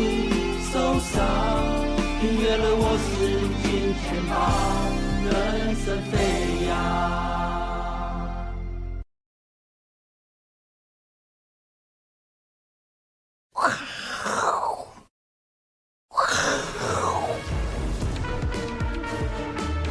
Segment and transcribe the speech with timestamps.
[0.00, 1.22] 你受伤，
[2.22, 3.10] 订阅了我是
[3.62, 4.34] 金钱豹，
[5.26, 5.30] 人
[5.76, 6.16] 生飞
[6.66, 6.72] 扬。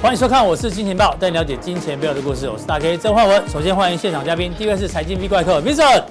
[0.02, 2.50] 欢迎收看，我是金钱豹，带你了解金钱背后的故事。
[2.50, 3.48] 我是大 K 曾焕文。
[3.48, 6.04] 首先欢迎现场嘉宾，第一位是财经 V 怪客 Vincent，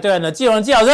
[0.00, 0.90] 对岸的季荣季老师。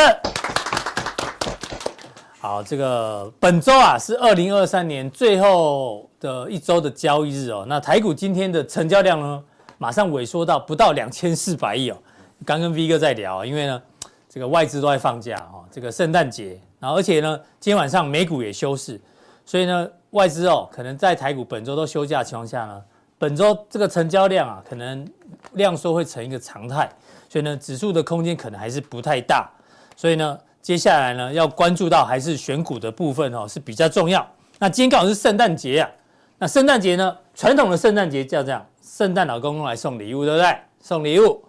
[2.48, 7.66] 好，这个本周啊是二零二三年最后的一周的交易日哦。
[7.68, 9.44] 那台股今天的成交量呢，
[9.76, 11.98] 马上萎缩到不到两千四百亿哦。
[12.46, 13.82] 刚跟 V 哥在聊，因为呢
[14.30, 18.98] 这个外资都在放假哦，这个圣诞节，然后而且呢今天晚上美股也休市，
[19.44, 19.86] 所以呢。
[20.12, 22.82] 外资哦，可能在台股本周都休假的情况下呢，
[23.18, 25.06] 本周这个成交量啊，可能
[25.52, 26.88] 量缩会成一个常态，
[27.28, 29.50] 所以呢，指数的空间可能还是不太大，
[29.94, 30.38] 所以呢，
[30.68, 34.28] 接下来呢，要关注到还是选股的部分哦，是比较重要。
[34.58, 35.90] 那今天刚好是圣诞节啊，
[36.36, 40.54] 那圣诞节呢，传统的圣诞节叫这样，圣诞老公公来送礼物，对不对？
[40.78, 41.42] 送礼物。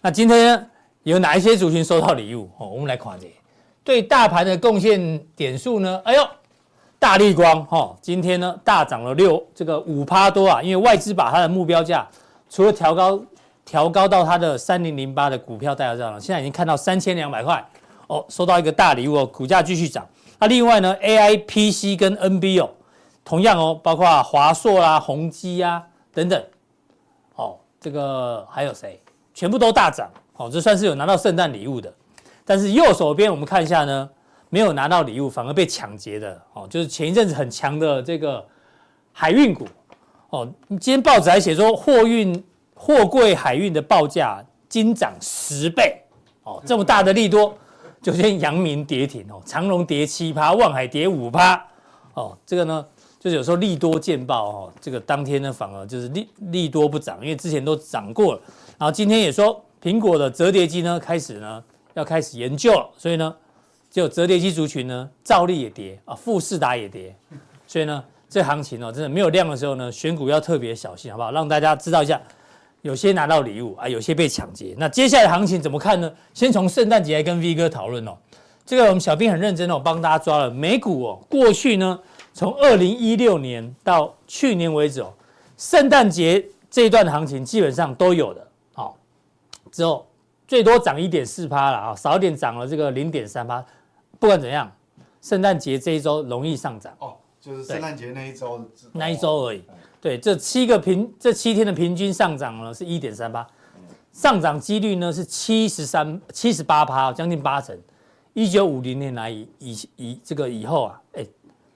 [0.00, 0.66] 那今天呢，
[1.02, 2.48] 有哪一些族群收到礼物？
[2.58, 3.26] 哦，我们来看这，
[3.82, 6.00] 对大盘的贡献点数呢？
[6.04, 6.24] 哎呦！
[6.96, 12.06] 大立光哈，今天呢大涨了六这个五趴多啊，因为外资把它的目标价
[12.48, 13.20] 除了调高
[13.64, 17.68] 调高到它的三零零八的股票代号上了，现在已经看到三千两百块
[18.10, 20.04] 哦，收到一个大礼物哦，股价继续涨。
[20.38, 22.68] 那另外呢，AI PC 跟 NB 哦，
[23.24, 25.80] 同样哦，包括华硕啦、宏基啊
[26.12, 26.44] 等等，
[27.36, 29.00] 哦，这个还有谁？
[29.32, 31.92] 全部都大涨哦，这算是有拿到圣诞礼物的。
[32.44, 34.10] 但是右手边我们看一下呢。
[34.52, 38.44] 没有拿到礼物，反而被抢劫的哦，就是前一阵子很强的这个
[39.12, 39.64] 海运股
[40.30, 40.52] 哦。
[40.70, 46.02] 今天报纸还写说，货运货柜海运的报价惊涨十倍
[46.42, 47.56] 哦，这么大的利多，
[48.02, 51.64] 就先阳明跌停哦，长隆跌七趴，万海跌五趴
[52.14, 52.36] 哦。
[52.46, 52.86] 这个呢，
[53.18, 58.40] 就是有时候利多见报哦，这个当天呢反而就是利利多不涨，因为之前都涨过了。
[58.78, 61.62] 然后今天也说，苹果的折叠机呢开始呢
[61.94, 63.34] 要开始研究了，所以呢。
[63.90, 67.12] 就折叠机族群呢，照例也跌啊，富士达也跌，
[67.66, 71.32] 所以呢，这行情哦，真的没有量的时候呢，选股要特别小心，好不好？
[71.32, 72.22] 让大家知道一下，
[72.82, 74.74] 有些拿到礼物啊，有些被抢劫。
[74.78, 76.12] 那接下来的行情怎么看呢？
[76.32, 78.16] 先从圣诞节来跟 V 哥讨论哦。
[78.64, 81.98] 这个我们小兵很认真哦，帮大家抓了美股哦，过去呢，
[82.32, 85.12] 从二零一六年到去年为止哦，
[85.56, 88.96] 圣诞节这一段的行情基本上都有的，好，
[89.72, 90.06] 之后
[90.46, 93.64] 最多涨一点四趴了啊，少一点涨了这个零点三趴。
[94.20, 94.70] 不管怎样，
[95.20, 99.64] 圣诞节这一周容易上涨哦，就是圣诞节那一周，那一周而已。
[100.00, 103.46] 对，这七个平这七天的平均上涨呢是一点三八，
[104.12, 107.78] 上涨几率呢是七十三七十八趴，将近八成。
[108.32, 111.26] 一九五零年来以以以这个以后啊，哎，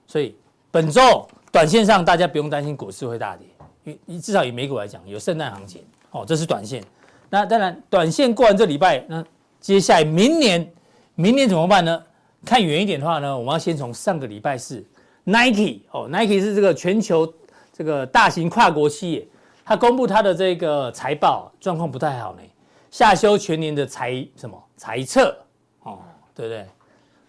[0.07, 0.35] 所以
[0.71, 3.45] 本周短线上大家不用担心股市会大跌，
[3.83, 6.83] 因为至少以美股来讲有圣诞行情哦，这是短线。
[7.29, 9.23] 那当然，短线过完这礼拜，那
[9.59, 10.73] 接下来明年
[11.15, 12.01] 明年怎么办呢？
[12.45, 14.83] 看远一点的话呢，我们要先从上个礼拜四
[15.25, 17.31] ，Nike 哦，Nike 是这个全球
[17.75, 19.27] 这个大型跨国企业，
[19.65, 22.41] 它公布它的这个财报状况不太好呢，
[22.89, 25.37] 下修全年的财什么财测
[25.83, 25.99] 哦，
[26.33, 26.65] 对不对？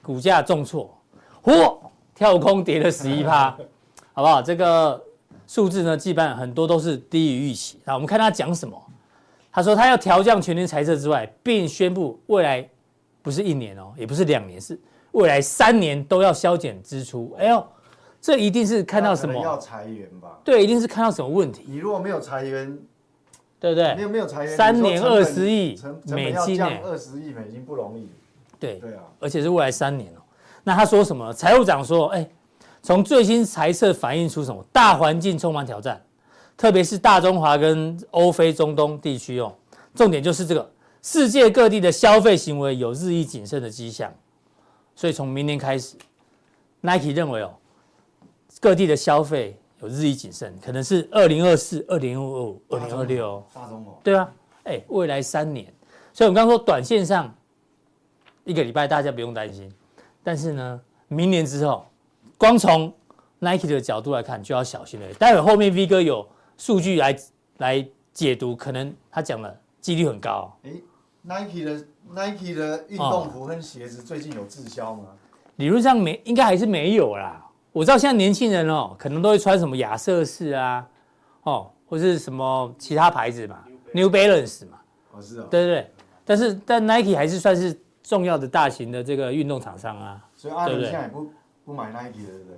[0.03, 0.97] 股价重挫，
[1.43, 1.77] 嚯，
[2.15, 3.51] 跳空跌了十一趴，
[4.15, 4.41] 好不好？
[4.41, 5.03] 这个
[5.49, 7.81] 数字呢，基本上很多都是低于预期。
[7.85, 8.81] 那我们看他讲什么？
[9.51, 12.69] 他说他要调降全年财测之外，并宣布未来
[13.21, 14.79] 不是一年哦，也不是两年，是。
[15.13, 17.67] 未来三年都要削减支出，哎呦，
[18.27, 19.41] 这一定是看到什么？
[19.41, 20.41] 要裁员吧？
[20.43, 21.63] 对，一定是看到什么问题。
[21.69, 22.77] 你如果没有裁员，
[23.61, 23.95] 对不对？
[23.95, 26.69] 没有没有裁员，三年二十亿美金呢？
[26.83, 28.09] 二十亿美金不容易。
[28.59, 30.19] 对对啊，而且是未来三年哦。
[30.65, 31.33] 那他说什么？
[31.33, 32.29] 财务长说，哎，
[32.83, 34.61] 从最新财测反映出什么？
[34.73, 36.03] 大环境充满挑战，
[36.57, 39.55] 特别是大中华跟欧非中东地区哦。
[39.95, 40.69] 重点就是这个，
[41.01, 44.13] 世界各地的消费行为有日益谨慎的迹象。
[44.97, 45.95] 所以从明年开始
[46.81, 47.55] ，Nike 认为哦，
[48.61, 53.45] 各地的消费有日益谨慎，可能是二零二四、二零二五、二零二六。
[53.55, 54.01] 大中国。
[54.03, 54.33] 对啊，
[54.65, 55.67] 哎，未来三年，
[56.13, 57.33] 所以我们刚刚说短线上
[58.45, 59.73] 一个礼拜大家不用担心，
[60.23, 61.87] 但是呢，明年之后，
[62.39, 62.93] 光从
[63.39, 65.07] Nike 的角度来看就要小心了。
[65.15, 66.27] 待会后面 V 哥有
[66.57, 67.17] 数据来
[67.59, 70.57] 来解读，可能他讲的几率很高。
[70.63, 70.73] 哎
[71.23, 71.87] ，Nike 的。
[72.09, 75.07] Nike 的运动服跟鞋子最近有滞销吗？
[75.57, 77.45] 理论上没，应该还是没有啦。
[77.77, 80.83] 我知道现在年轻人哦，可能都会穿什么亚瑟士啊，
[81.43, 83.59] 哦，或是什么其他牌子嘛
[83.93, 84.79] ，New Balance 嘛。
[85.13, 85.47] 哦，是哦。
[85.51, 85.91] 对对对，
[86.25, 90.19] 但是但 Nike 还是算是重要的大型的这个运动厂商啊。
[90.35, 91.31] 所以阿伦现在也不
[91.67, 92.57] 不买 Nike 了，对不对？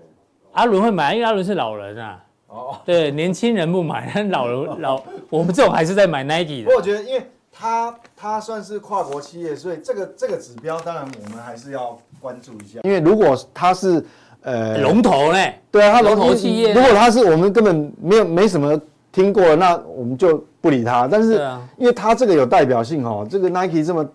[0.52, 2.24] 阿伦会买，因为阿伦是老人啊。
[2.46, 6.62] 哦，对，年轻人不买，但 老人老我们这种还是在买 Nike 的。
[6.62, 12.78] 不过我觉得，因为它它算是跨国企业，所以这个这个指标，当然我们还是要关注一下。
[12.84, 14.04] 因为如果它是
[14.42, 15.38] 呃龙头呢？
[15.70, 16.72] 对啊，它龙头企业。
[16.72, 18.80] 如果它是我们根本没有没什么
[19.12, 21.08] 听过，那我们就不理它。
[21.10, 21.34] 但是
[21.76, 24.06] 因为它这个有代表性哦，这个 Nike 这么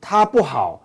[0.00, 0.80] 它不好。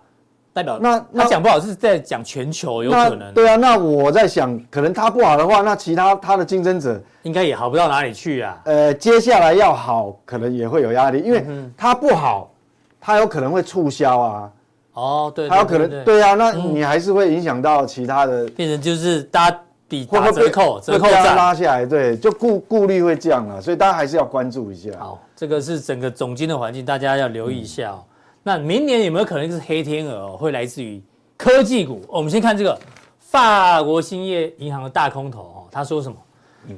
[0.52, 3.30] 代表那他讲不好是在讲全球有可能。
[3.34, 8.58] 对啊，那我在想，可能他不好的话，那其他他的竞争者应该也好不到哪里去啊。
[8.64, 11.44] 呃，接下来要好，可能也会有压力，因为
[11.76, 12.50] 他不好，
[12.98, 14.50] 他有可能会促销啊。
[14.96, 24.90] 哦，对，他有可能对啊，那你还是会影响到其他的，变成就是大家比打折扣，折扣再拉下来，对，就顾顾虑会降了，所以大家还是要关注一下。
[24.98, 28.02] 好，这个是整个总经的环境，大家要留意一下哦。
[28.42, 30.36] 那明年有没有可能是黑天鹅哦？
[30.36, 31.02] 会来自于
[31.36, 32.00] 科技股？
[32.08, 32.78] 我们先看这个
[33.18, 36.16] 法国兴业银行的大空头哦，他说什么？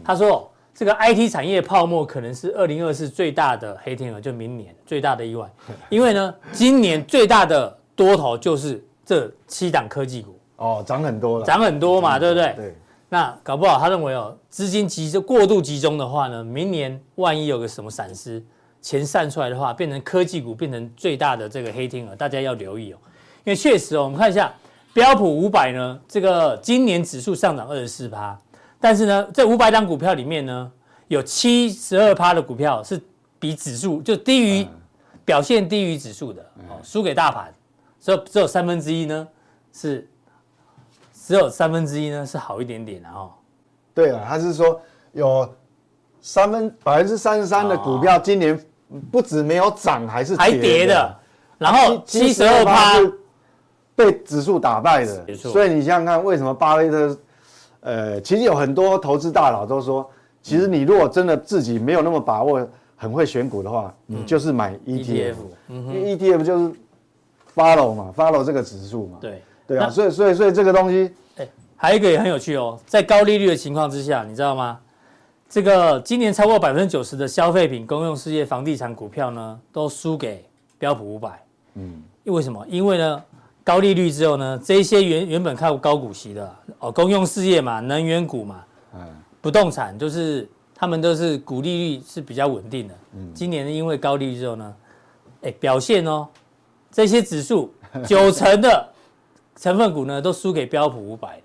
[0.05, 5.49] 他说这个 IT 产业泡沫可能是二零二四最大的黑天鹅，就明年最大的意外。
[5.89, 12.53] 因为呢，今年最大的多头就是这七档科技股哦，涨很多了，涨很多嘛，对不对？
[12.55, 12.75] 对。
[13.09, 18.41] 那搞不好他认为哦，资金集中过度集中的话呢，明年万一有个什么闪失。
[18.81, 22.99] 钱散出来的话，变成科技股变成最大的这个黑天鹅，大家要留意哦。
[23.45, 24.55] 因为确实哦，我们看一下
[24.93, 28.39] 标普五百呢，这个今年指数上涨二十四趴，
[28.79, 30.71] 但是呢，这五百档股票里面呢，
[31.09, 33.01] 有七十二趴的股票是
[33.41, 34.67] 比指数就低于
[35.25, 37.53] 表现低于指数的哦，输给大盘，
[38.09, 39.29] 所以只有三分之一呢
[39.71, 40.09] 是
[41.13, 43.31] 只有三分之一呢是好一点点的哦。
[43.93, 44.81] 对啊，他是说
[45.13, 45.47] 有
[46.23, 48.59] 三分百分之三十三的股票今年。
[49.13, 51.15] 不止没有涨，还是还跌的，
[51.59, 52.95] 然后七十二趴
[53.95, 57.19] 被指数打败的，所以你想想看，为什么巴菲特，
[57.81, 60.11] 呃，其实有很多投资大佬都说，
[60.41, 62.67] 其实你如果真的自己没有那么把握，
[62.97, 65.35] 很会选股的话，你就是买 ETF，
[65.69, 66.73] 因为 ETF 就是
[67.59, 74.79] follow 嘛，follow 这个指数嘛，对对啊，所以所以所以这个东西，哎，还有一个也很有趣哦，在高利率的情况之下，你知道吗？
[75.49, 80.45] 这个今年超过百分之九十的消费品、公用事业、房地产股票呢，都输给
[80.79, 81.43] 标普五百。
[81.75, 82.65] 嗯，因为什么？
[82.69, 83.25] 因为呢，
[83.65, 88.63] 高利率之后呢，这些原原本靠高股息的哦，公用事业嘛，能源股嘛，
[88.95, 89.01] 嗯，
[89.41, 92.95] 不动产就是他们都是股利率是比较稳定的。
[93.15, 94.75] 嗯，今年因为高利率之后呢，
[95.43, 96.29] 哎，表现哦，
[96.91, 97.73] 这些指数
[98.07, 98.89] 九成的
[99.57, 101.41] 成分股呢，都输给标普五百，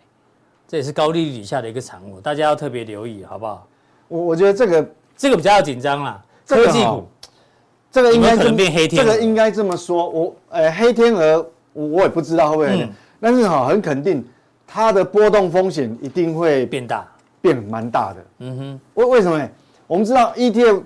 [0.67, 3.67] 这也是高利率底下的一个产物，大家要特别留意，好不好？
[4.07, 7.07] 我我觉得这个这个比较要紧张啦，科技股，
[7.91, 14.23] 这个应该可能变黑天鹅，这个应该这么说，我呃黑天鹅我我也不知道会不会，但是哈很肯定
[14.67, 17.07] 它的波动风险一定会变大，
[17.41, 18.25] 变蛮大的。
[18.39, 19.49] 嗯哼，为为什么呢？
[19.87, 20.83] 我们知道 ETF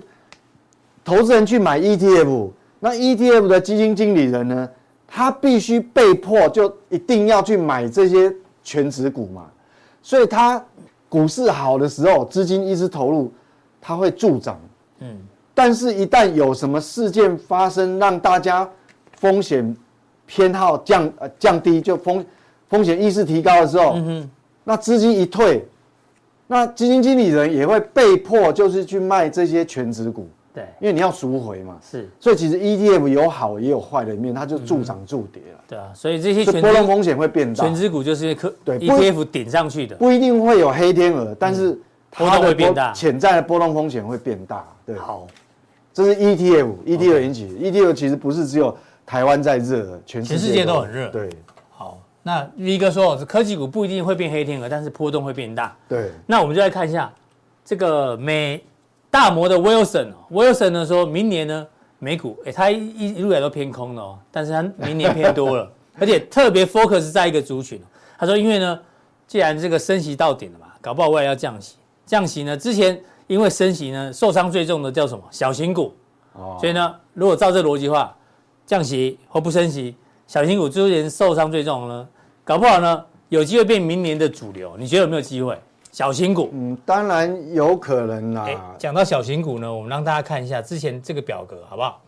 [1.04, 2.50] 投资人去买 ETF，
[2.80, 4.68] 那 ETF 的基金经理人呢，
[5.06, 9.46] 他必须被迫就一定要去买这些全值股嘛，
[10.02, 10.64] 所以他。
[11.10, 13.32] 股市好的时候，资金一直投入，
[13.80, 14.60] 他会助长。
[14.98, 15.16] 嗯，
[15.54, 18.68] 但是，一旦有什么事件发生，让大家
[19.16, 19.74] 风险
[20.26, 22.22] 偏好降呃降低，就风
[22.68, 24.30] 风险意识提高的时候，嗯，
[24.64, 25.66] 那资金一退，
[26.46, 30.28] 那基金经理人也会被迫就是去卖这些全值股。
[30.58, 35.60] 对，因为你要赎回嘛，是，所以其实 ETF 有好也有坏的一面，它就助涨助跌了。
[35.68, 37.62] 对啊，所以这些波动风险会变大。
[37.62, 41.78] 权值股就是科对 ETF 顶上去的，不一定会有黑天鹅，但是
[42.10, 44.66] 它的潜在的波动风险会变大。
[44.84, 45.28] 对，好，
[45.94, 47.70] 这是 ETF，ETF 引起的。
[47.70, 51.08] ETF 其实不是只有台湾在热，全全世界都很热。
[51.10, 51.30] 对，
[51.70, 55.76] 好，那 V 哥说，科技股不一定会变黑天鹅，但是波动会变大。
[55.88, 57.12] 对，那我们就来看一下
[57.64, 58.60] 这个美。
[59.10, 61.66] 大摩的 Wilson，Wilson 呢说，明年呢
[61.98, 67.80] 美股，哎，他一一路来都偏空的哦，但是他明年偏多了， 而且特别 focus 在一个族群。
[68.18, 68.78] 他说，因为呢，
[69.26, 75.94] 既然这个升息到顶了嘛，搞不好未来要降息，降息呢之前因为升息呢受伤最重的叫什么小型股，
[76.34, 78.14] 哦，所以呢，如果照这逻辑的话，
[78.66, 79.96] 降息或不升息，
[80.26, 82.06] 小型股之前受伤最重呢，
[82.44, 85.58] 搞不好呢有机会变明年的主流，你觉得有没有机会？
[85.90, 88.46] 小型股，嗯，当然有可能啦。
[88.78, 92.00] 讲到小型股呢，我们让大家看一下之前这个表格，好不好？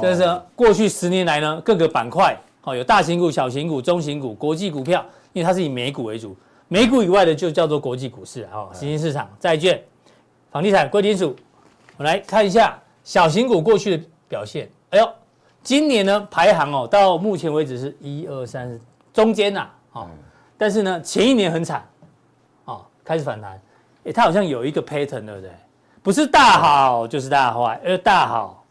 [0.00, 6.34] 这是过去十年来呢各个板块，好，有大型股、小型股、中型股、国际股票，因为它是以美股为主，
[6.68, 9.78] 美股以外的就叫做国际股市，好，新兴市场、债券、
[10.50, 11.36] 房地产、贵金属。
[11.98, 14.66] 我们来看一下小型股过去的表现。
[14.90, 15.06] 哎呦，
[15.62, 18.80] 今年呢排行哦，到目前为止是一二三，
[19.12, 20.18] 中间呐、啊，哦，嗯、
[20.56, 21.84] 但是呢前一年很惨，哦，
[23.04, 23.60] 开始反弹，
[24.04, 25.50] 哎，它好像有一个 pattern 对不对？
[26.02, 28.64] 不是大好就是大坏，而大好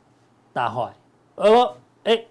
[0.52, 0.92] 大坏，
[1.36, 2.24] 呃哎，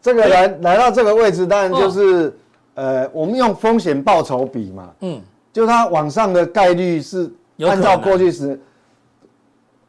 [0.00, 2.32] 这个来来到这个位置，当然就是、哦、
[2.74, 5.20] 呃，我们用风险报酬比嘛，嗯，
[5.52, 7.30] 就它往上的概率是
[7.66, 8.60] 按照过去时。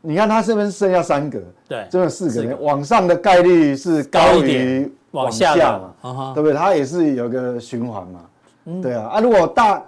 [0.01, 1.41] 你看它是不是剩下三个？
[1.67, 5.53] 对，这个四格，往上的概率是高于往下
[6.01, 6.33] 嘛？
[6.33, 6.53] 对不对？
[6.53, 8.21] 它也是有个循环嘛？
[8.81, 9.83] 对啊，啊，如果大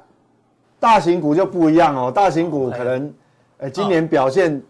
[0.81, 3.13] 大型股就不一样哦，大型股可能，
[3.59, 4.61] 哎，今年表现，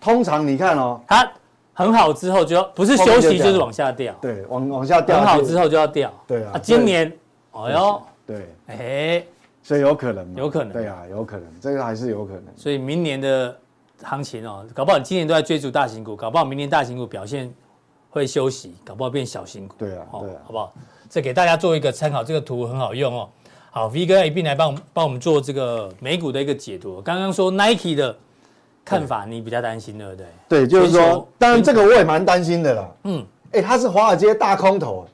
[0.00, 1.30] 通常你看哦，它
[1.74, 7.12] 很好之后就要不是休息就是往下掉，对，往往下掉，很好之后就要掉，对啊，今年，
[7.52, 9.24] 哎呦，对，哎，
[9.62, 13.54] 所以有可能，有可能，对啊，有可能，这个还是有可能，所以明年的。
[14.02, 17.52] 行情哦，搞不好你今年都在追逐大型股，搞不好明年大型股表现
[18.08, 19.74] 会休息，搞不好变小型股。
[19.76, 20.72] 对啊，对啊，好不好？
[21.10, 23.28] 这给大家做一个参考，这个图很好用哦。
[23.72, 27.00] 好，V 哥一并来帮我们帮我们做这个美股的一个解读。
[27.02, 28.16] 刚刚说 Nike 的
[28.84, 30.26] 看法，你比较担心，对不对？
[30.48, 32.88] 对，就是说，当然这个我也蛮担心的啦。
[33.04, 35.06] 嗯，哎，他是华尔街大空头，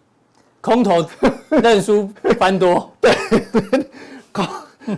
[0.63, 1.05] 空头
[1.51, 2.09] 认输
[2.39, 3.13] 翻多， 对，
[4.33, 4.47] 空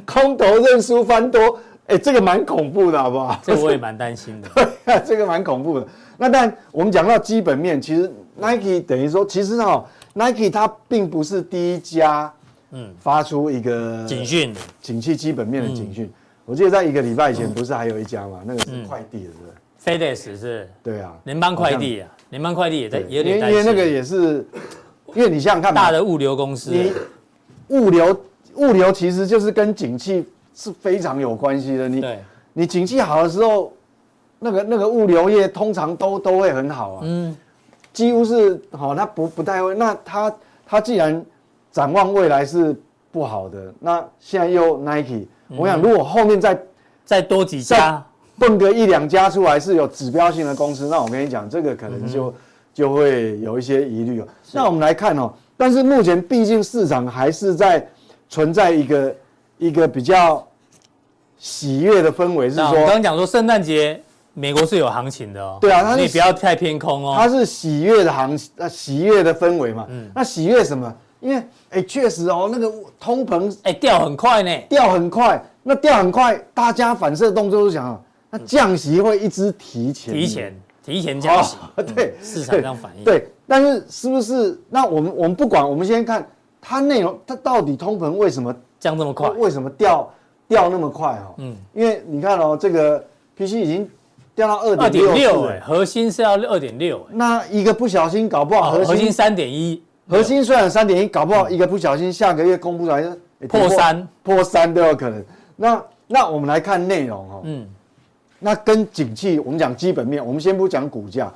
[0.07, 1.59] 空头认输翻多。
[1.89, 3.41] 哎，这个蛮恐怖的，好不好？
[3.43, 4.49] 这个我也蛮担心的。
[4.87, 5.87] 对，这个蛮恐怖的。
[6.17, 9.85] 那但我们讲到基本面，其实 Nike 等于说，其实哈
[10.15, 12.33] ，Nike 它并不是第一家，
[12.71, 16.11] 嗯，发出一个警讯、景气基本面的警讯。
[16.45, 18.41] 我记得在一个礼拜以前，不是还有一家嘛？
[18.45, 20.69] 那个是快递的，是不是？FedEx 是。
[20.83, 23.23] 对啊，联邦快递啊，联邦快递也在也。
[23.23, 24.47] 因为那个也是，
[25.15, 26.93] 因为你想想看，大的物流公司，你
[27.69, 28.21] 物流
[28.55, 30.27] 物流其实就是跟景气。
[30.61, 31.89] 是非常有关系的。
[31.89, 32.19] 你对
[32.53, 33.73] 你景气好的时候，
[34.41, 37.01] 那个那个物流业通常都都会很好啊。
[37.05, 37.37] 嗯，
[37.93, 39.73] 几乎是好，它不不太会。
[39.77, 40.35] 那它
[40.67, 41.25] 它既然
[41.71, 42.75] 展望未来是
[43.11, 46.61] 不好的，那现在又 Nike，我想如果后面再
[47.05, 48.05] 再多几家，
[48.39, 52.35] 蹦个一两家出来是有指标性的公司，那我跟你讲，这个可能就
[52.73, 54.29] 就会有一些疑虑哦。
[54.53, 57.87] 那我们来看哦，但是目前毕竟市场还是在
[58.29, 59.15] 存在一个
[59.59, 60.45] 一个比较。
[61.41, 64.03] 喜悦的氛围是说，我刚刚讲说圣诞节
[64.35, 65.57] 美国是有行情的哦。
[65.61, 67.15] 对啊，你不要太偏空哦。
[67.17, 69.87] 它是喜悦的行，呃，喜悦的氛围嘛。
[69.89, 70.11] 嗯。
[70.13, 70.93] 那喜悦什么？
[71.21, 75.43] 因为哎，确实哦，那个通膨哎掉很快呢，掉很快。
[75.63, 81.57] 那掉很快，大家反射动作都想，那降息会一直提前，提前，提前降息。
[81.95, 83.05] 对，市场上反应。
[83.05, 84.59] 对，但是是不是？
[84.71, 86.27] 那我们我们不管，我们先看
[86.61, 89.29] 它内容，它到底通膨为什么降这么快？
[89.31, 90.11] 为什么掉？
[90.49, 92.99] 掉那么快哈，嗯，因为你看哦，这个
[93.37, 93.87] PC 已经
[94.35, 103.03] 掉到二点六，哎，核心是要二点六，那一个不小心搞不好核心三点一，核心虽然三点一，搞不好一个不小心下个月公布出来
[103.49, 105.23] 破三，破三都有可能。
[105.55, 107.69] 那那我们来看内容哦，嗯，
[108.39, 111.33] 那跟景气，我们讲基本面，我们先不讲股价，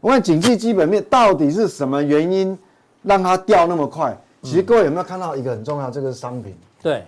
[0.00, 2.56] 我看景气基本面到底是什么原因
[3.02, 4.16] 让它掉那么快？
[4.42, 7.04] 其实各位有没有看到一个很重要，这个是商品，对。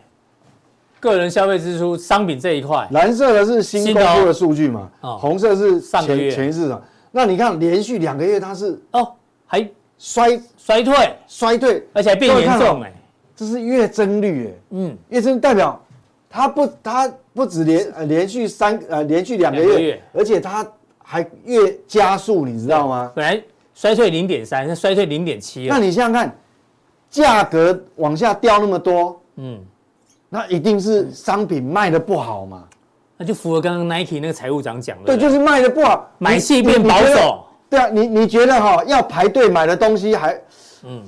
[1.00, 4.88] 个人消费支出商品这一块，蓝色的是新公布的数据嘛？
[5.00, 6.80] 哦，红色是上个月市场。
[7.10, 9.12] 那你看连续两个月它是哦，
[9.44, 9.68] 还
[10.04, 12.92] 衰衰退衰退，而且还变严重哎，
[13.36, 15.80] 这是月增率哎，嗯，月增代表
[16.28, 20.66] 它不它不止连呃连续三呃连续两个月，而且它
[20.98, 23.12] 还越加速，你知道吗？
[23.14, 23.40] 本来
[23.74, 25.68] 衰退零点三，现在衰退零点七。
[25.68, 26.36] 那你想想看，
[27.08, 29.60] 价格往下掉那么多，嗯。
[30.28, 32.64] 那一定是商品卖的不好嘛？
[33.16, 35.14] 那就符合刚刚 Nike 那个财务长讲的。
[35.14, 37.44] 对，就是卖的不好，买气变保守。
[37.72, 40.38] 对啊，你你觉得哈，要排队买的东西还，
[40.82, 41.02] 嗯，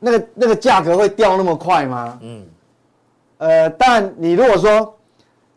[0.00, 2.18] 那个那个价格会掉那么快吗？
[2.20, 2.46] 嗯，
[3.38, 4.92] 呃，但你如果说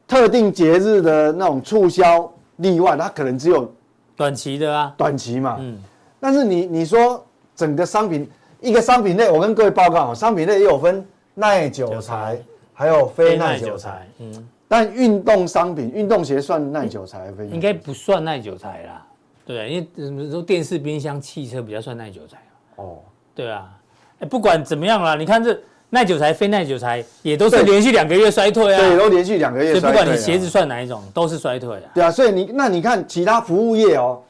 [0.07, 3.73] 特定节日的那种促销例外，它可能只有
[4.15, 5.57] 短期的啊，短期嘛。
[5.59, 5.75] 嗯，
[6.19, 8.29] 但是你你说整个商品
[8.61, 11.03] 一个商品类，我跟各位报告，商品类也有分。
[11.33, 12.39] 耐久材，
[12.73, 14.07] 还有非耐久材。
[14.19, 17.47] 嗯，但运动商品，运动鞋算耐久材还非？
[17.47, 19.05] 应该不算耐久材啦。
[19.49, 22.37] 对，因为说电视、冰箱、汽车比较算耐久材。
[22.75, 22.99] 哦，
[23.33, 23.75] 对啊。
[24.19, 28.77] 哎，不管怎么样啦，你看这耐久材、非耐久材也都是连续两个月衰退啊。
[28.77, 29.81] 对，都连续两个月衰退。
[29.81, 31.91] 所以不管你鞋子算哪一种，都是衰退啊。
[31.95, 34.21] 对啊，所以你那你看其他服务业哦，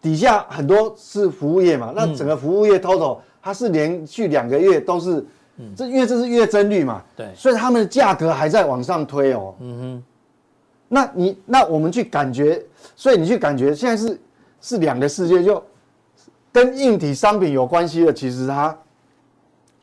[0.00, 5.26] 底下很多是服务业嘛，那整个服务业 total 它是连续两个月都是。
[5.76, 9.52] 这因为这是月增率嘛，对，所以他们的价格还在往上推哦。
[9.58, 10.04] 嗯哼，
[10.86, 12.64] 那你那我们去感觉，
[12.94, 14.16] 所以你去感觉现在是
[14.60, 15.62] 是两个世界，就
[16.52, 18.76] 跟硬体商品有关系的，其实它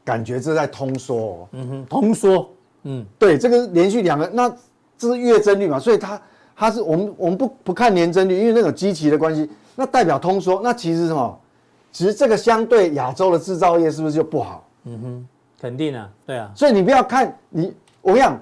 [0.03, 1.47] 感觉这在通缩、哦。
[1.51, 2.49] 嗯哼，通缩。
[2.83, 4.49] 嗯，对，这个连续两个，那
[4.97, 6.21] 这是月增率嘛，所以它
[6.55, 10.61] 它是我们我们不不看年增率，因为那种基期的关系，那代表通缩。
[10.63, 11.39] 那其实什么？
[11.91, 14.67] 其实这个相对亚洲的制造业是不是就不好？
[14.83, 15.27] 嗯哼，
[15.59, 16.51] 肯定啊，对啊。
[16.53, 18.37] 所以你不要看你，我跟你讲，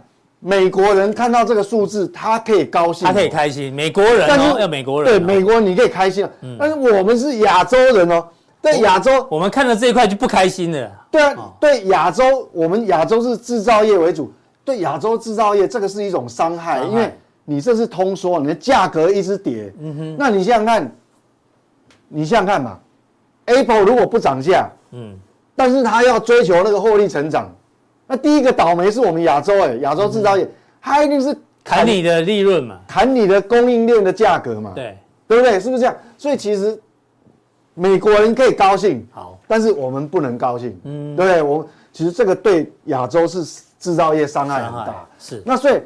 [0.46, 3.74] 美国人看到这个数字，他可以高兴，他可以开心。
[3.74, 8.28] 美国人、哦，但是要美国人、哦，对美国人你可以开心，嗯、但是我们是亚洲人哦，
[8.62, 10.92] 对亚洲我，我们看到这一块就不开心了。
[11.10, 14.34] 对啊，哦、对亚洲，我们亚洲是制造业为主，
[14.66, 17.14] 对亚洲制造业这个是一种伤害，伤害因为
[17.46, 19.74] 你这是通缩，你的价格一直跌。
[19.80, 20.96] 嗯哼，那你想想看，
[22.10, 22.78] 你想想看嘛
[23.46, 25.16] ，Apple 如果不涨价，嗯，
[25.56, 27.50] 但是他要追求那个获利成长。
[28.08, 30.48] 那第一个倒霉是我们亚洲哎，亚洲制造业，
[30.82, 35.60] 它一定是砍你的利润嘛，砍你的供应链的价格嘛，对，对不对？
[35.60, 35.96] 是不是这样？
[36.18, 36.78] 所以其实
[37.74, 41.42] 美国人可以高兴，好，但是我们不能高兴，嗯，对不对？
[41.42, 43.44] 我其实这个对亚洲是
[43.80, 45.42] 制造业伤害很大，是。
[45.46, 45.82] 那所以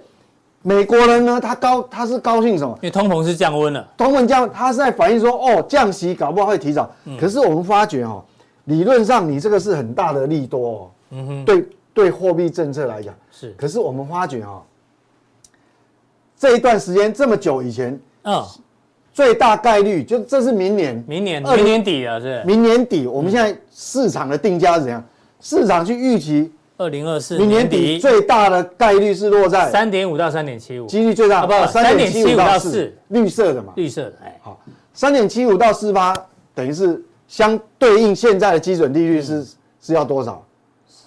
[0.64, 2.74] 美国人呢，他高他是高兴什么？
[2.82, 6.90] 因为通膨是降温了，通膨降，他是在反映说，哦，降息搞不好会提早。
[7.20, 8.24] 可是我们发觉哦，
[8.66, 11.64] 理论上你这个是很大的利多哦，嗯哼，对。
[11.98, 14.62] 对货币政策来讲是，可是我们发觉啊，
[16.38, 18.46] 这一段时间这么久以前，嗯，
[19.12, 23.08] 最大概率就这是明年，明年明年底了，是明年底。
[23.08, 25.04] 我们现在市场的定价是怎样？
[25.40, 34.60] 市场去预期二零二四明年底最大的概率是落在三点五到三点七五，几率最大，不三点七五到四，绿色的嘛，绿色的，哎，好，
[34.94, 36.16] 三点七五到四八，
[36.54, 39.44] 等于是相对应现在的基准利率是
[39.82, 40.44] 是要多少？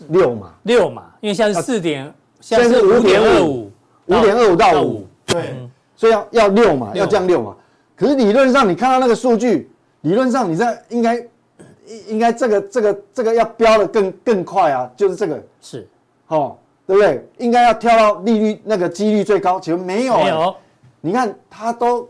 [0.09, 3.71] 六嘛，六嘛，因为现在是四点，现在是五点二五，
[4.07, 4.57] 五点二五。
[4.57, 5.55] 到五，对，
[5.95, 7.55] 所以要要六嘛，要降六嘛。
[7.95, 9.71] 可是理论上你看到那个数据，
[10.03, 15.43] 理论上你在应该应应该这个这个这个要飙的更更快啊，就是这个。
[15.61, 15.87] 是，
[16.29, 17.29] 哦，对不对？
[17.39, 20.55] 应该要跳到利率那个几率最高，其实没有，没有。
[21.01, 22.09] 你看它都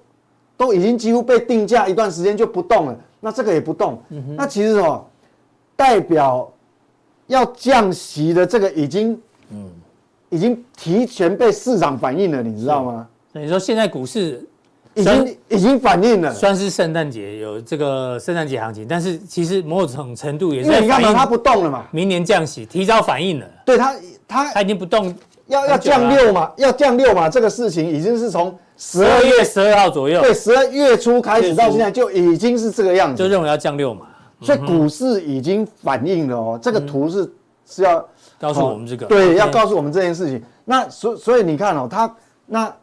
[0.57, 4.03] 都已经几乎被定价一段时间就不动了，那这个也不动，
[4.37, 5.07] 那其实什么
[5.77, 6.51] 代表？
[7.31, 9.19] 要降息的这个已经，
[9.53, 9.71] 嗯，
[10.31, 13.07] 已经提前被市场反映了，你知道吗？
[13.33, 14.45] 等于说现在股市
[14.95, 23.95] 已经已经反映了，算是圣诞节有这个圣诞节行情，但是其实某种程度也是因为你看嘛，它不动了嘛，明年降息提早反应了，对它
[24.27, 25.15] 它它已经不动，
[25.47, 34.07] 要要降六嘛，要降六嘛，这个事情已经是从十二月十二号左右，对，十二月初开始到现在就已经是这个样子，就认为要降六嘛。
[34.41, 37.31] 所以股市已经反映了哦，这个图是
[37.67, 40.43] 是要告诉我们这个，对，要告诉我们这件事情。
[40.65, 42.13] 那所所以你看哦，它
[42.47, 42.75] 那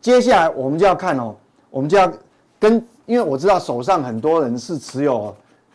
[0.00, 1.34] 接下来我们就要看哦，
[1.70, 2.12] 我们就要
[2.58, 5.34] 跟，因为我知道手上很多人是持有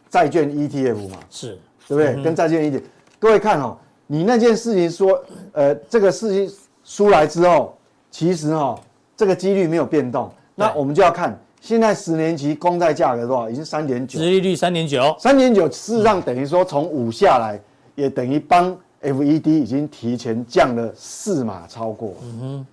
[0.09, 1.57] 债券 ETF 嘛，是，
[1.87, 2.23] 对不对？
[2.23, 2.83] 跟债券 ETF，
[3.17, 7.77] 各位看哦，你那件事情说，呃，这个事情出来之后，
[8.11, 8.79] 其实哈，
[9.15, 11.39] 这个几率没有变动，那我们就要看。
[11.63, 13.49] 现在十年期公债价格多少？
[13.49, 17.57] 已经三点九，殖利率三点九，三点九，事实上等于说从五下来，
[17.95, 22.15] 也等于帮 FED 已经提前降了四码超过。
[22.21, 22.67] 嗯哼，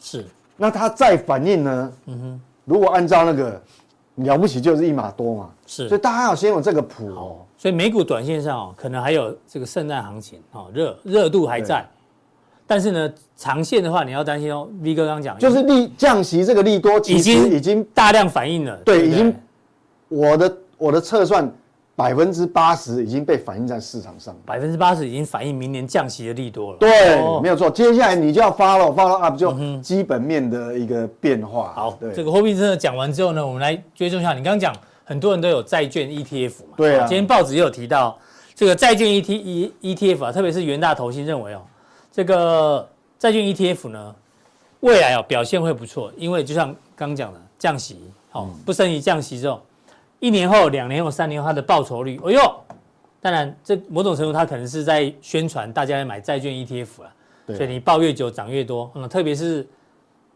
[0.00, 0.24] 是。
[0.56, 1.92] 那它再反应呢？
[2.06, 3.60] 嗯哼，如果按照那个
[4.14, 5.50] 了不起就是一码多嘛。
[5.66, 5.88] 是。
[5.88, 7.38] 所以大家要先有这个谱哦。
[7.56, 11.84] 所以美股短线上哦，可能还有这个圣诞行情哦，热热度还在。
[12.68, 14.68] 但是呢，长线的话，你要担心哦。
[14.82, 18.76] V 哥刚刚讲，就是利降息这个利多，已经已经大量反映了。
[18.84, 19.34] 对，已经
[20.08, 21.50] 我的我的测算，
[21.96, 24.36] 百分之八十已经被反映在市场上。
[24.44, 26.76] 百分之八十已经反映明年降息的利多了。
[26.78, 27.70] 对，没有错。
[27.70, 29.50] 接下来你就要 follow follow up，就
[29.80, 31.72] 基本面的一个变化。
[31.74, 34.34] 好，对，这个货币政策讲完之后呢，我们来追踪一下。
[34.34, 36.74] 你刚刚讲很多人都有债券 ETF 嘛？
[36.76, 37.06] 对啊。
[37.08, 38.18] 今天报纸也有提到
[38.54, 41.62] 这个债券 E T E ETF 啊，特别是元大投信认为哦。
[42.18, 42.84] 这个
[43.16, 44.12] 债券 ETF 呢，
[44.80, 47.96] 未来哦表现会不错，因为就像刚讲的降息，
[48.32, 49.62] 哦不升息降息之后，
[50.18, 52.40] 一年后、两年后、三年后它的报酬率，哎呦，
[53.20, 57.12] 当然这某种程度它可能是在宣传大家要买债券 ETF 了，
[57.46, 59.64] 对所以你抱越久涨越多，嗯，特别是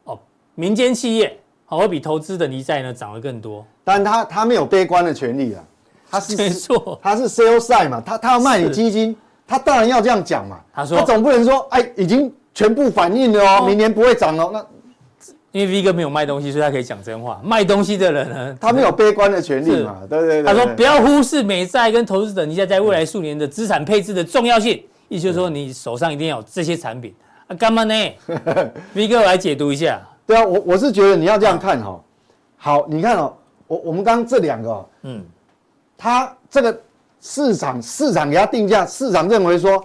[0.04, 0.16] 哦
[0.54, 5.64] 民间企业，好会比投资的离债呢涨得更多，但他他没有悲观的权利啊，
[6.08, 9.16] 他是没错，他是 sell side 嘛，他他要卖你基金。
[9.46, 14.50] 他当然要这样讲嘛，他说他总不能说，哎，已经全部反映了哦，明年不会涨哦。
[14.52, 14.64] 那
[15.50, 17.38] 因为 V 哥没有卖东西，所以他可以讲真话。
[17.44, 20.44] 卖东西的人呢，他没有悲观的权利嘛，对对对。
[20.44, 27.14] 他说不要忽视美债跟投资等一下在未来数年的资产配置的重要性，意思就是说你手上一定要有这些产品
[27.46, 27.94] 啊，干嘛呢？
[28.94, 30.00] V 哥我来解读一下。
[30.26, 32.00] 对啊，我我是觉得你要这样看哈。
[32.56, 33.34] 好，你看哦，
[33.66, 35.22] 我我们刚刚这两个，嗯。
[35.98, 36.80] 他这个
[37.22, 39.82] 市场市场给它定价，市场认为说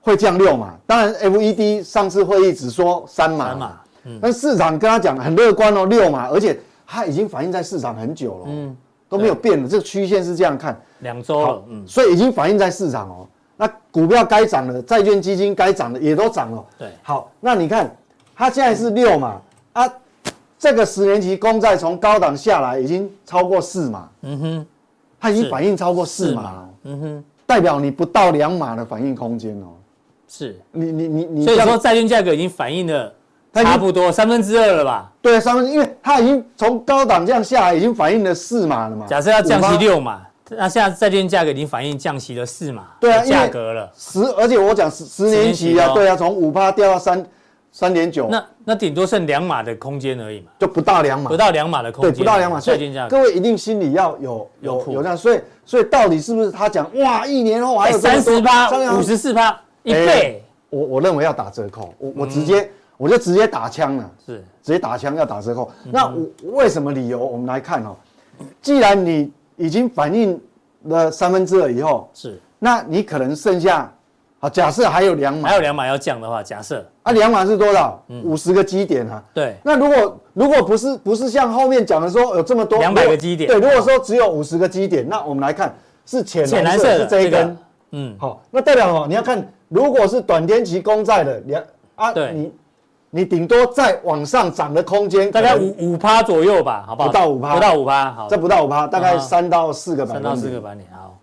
[0.00, 8.76] 会降六嘛，当然 FED 上次会议只说三码，三嘛，嗯，但市场跟他讲很乐观哦，六嘛，而且它已经反映在市场很久了，嗯，
[9.08, 13.26] 都没有变的，这个曲线是这样看，两周了，嗯，所以已经反映在市场哦。
[13.56, 16.64] 那股票该涨的，债券基金该涨的也都涨了。
[16.78, 17.90] 对，好，那你看
[18.36, 19.40] 它现在是六嘛，
[19.72, 19.90] 啊，
[20.58, 24.66] 这个十年期公债从高档下来已经超过四嘛，嗯哼，
[25.20, 29.66] 它已经反应超过四码了，嗯哼，代表你不到两码的反应空间哦。
[30.28, 33.12] 是，你你你你，所以说债券价格已经反映了
[33.54, 35.10] 差不多三分之二了吧？
[35.22, 39.06] 对，三分之，因为它已经从高档这样下来，已经反映了四码了嘛。
[39.06, 40.22] 假设要降息六码。
[40.48, 47.20] 那现在债券价格已经反映降息了四码，对啊，价格了十，而且我讲十十年期啊，对啊，从五趴掉到三
[47.76, 60.42] 三点九，那那顶多剩两码的空间而已嘛，就不到两码，不到两码的空间，对，不到两码，债券价格，各位一定心里要有有有这样，所以所以到底是不是他讲哇，一年后还有三十八、五十四趴一倍？
[60.70, 64.42] 我我认为要打折扣，我我直接我就直接打枪了，是。
[64.62, 65.70] 直接打枪要打折扣。
[65.84, 67.18] 那我为什么理由？
[67.18, 67.94] 我们来看哦，
[68.62, 70.40] 既然你已经反映。
[70.88, 73.92] 了三分之二以后是，那你可能剩下，
[74.38, 78.02] 好，假设还有两码，还有两码要降的话，假设啊，两码是多少？
[78.24, 79.22] 五十个基点啊。
[79.32, 79.54] 对。
[79.62, 87.56] 那如果如果不是不是像后面讲的说有这么多两百个基点，对，如果说只有五十个基点，那我们来看是浅蓝色是这一根，
[87.92, 91.62] 嗯，好，那代表哦，你要看如果是短天期公债的两
[91.94, 92.52] 啊，对，你。
[93.08, 97.08] 你顶多再往上涨的空间大概五五趴左右吧，好不好？
[97.08, 100.34] 不到五趴，不到五趴，好，这不到五趴，大概三到四个百分点。
[100.34, 101.16] 三到四个百分点，好。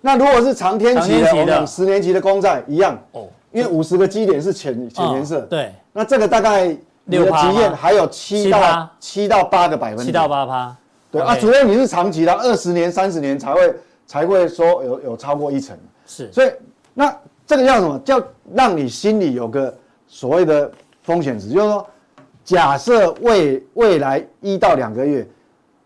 [0.00, 5.72] 那如果是长天期的，我们十年期的公债一样哦，因为五十个基点是浅浅颜色，对。
[5.92, 6.66] 那这个大概
[7.04, 10.76] 你的经验，还有七到七到八个百分点，七到八趴。
[11.10, 13.74] 对啊，除非你是长期的，二十年、三十年才会
[14.06, 15.76] 才会说有有超过一成。
[16.06, 16.50] 是，所以
[16.94, 17.14] 那
[17.46, 17.98] 这个叫什么？
[18.00, 18.22] 叫
[18.54, 19.74] 让你心里有个
[20.06, 20.70] 所谓的。
[21.00, 21.86] 风险值就是说，
[22.44, 25.26] 假设未未来一到两个月，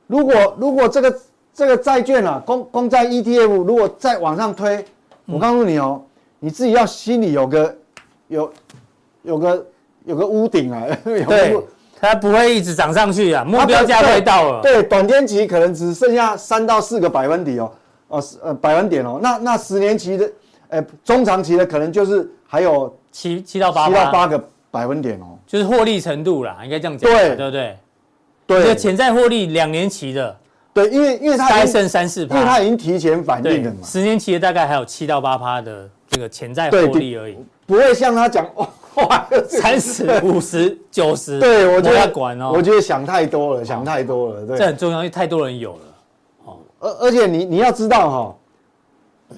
[0.09, 1.17] 如果如果这个
[1.55, 4.85] 这个债券啊，公公债 ETF 如果再往上推，
[5.27, 6.03] 我告诉你哦，
[6.45, 7.77] 你自己要心里有个
[8.27, 8.53] 有
[9.23, 9.67] 有个
[10.05, 11.57] 有个屋顶啊， 对，
[12.01, 17.73] 它不会一直涨上去啊，目标价快到了，对，短天期可能只剩下三到四个百分点哦，
[18.09, 20.31] 哦呃百分点哦，那那十年期的，
[20.69, 24.49] 呃中长期的可能就是还有七七到八七到八个。
[24.73, 27.77] 百分点哦，就是获利程度啦，应该这样讲，对对不对？
[28.47, 30.35] 对，这潜在获利两年期的，
[30.73, 33.77] 对，因为因为它还剩三四趴，因为它已经提前反映了嘛。
[33.85, 38.49] 十年期的大概还有七到八趴的这个潜在获利而已，不会像他讲
[38.95, 45.81] 哇，三十 五十九十，对我觉得管哦，我觉得想太多了，想太多了，对，这很重要，因为太多人有了，
[46.45, 48.37] 哦，而而且你你要知道
[49.31, 49.37] 哈，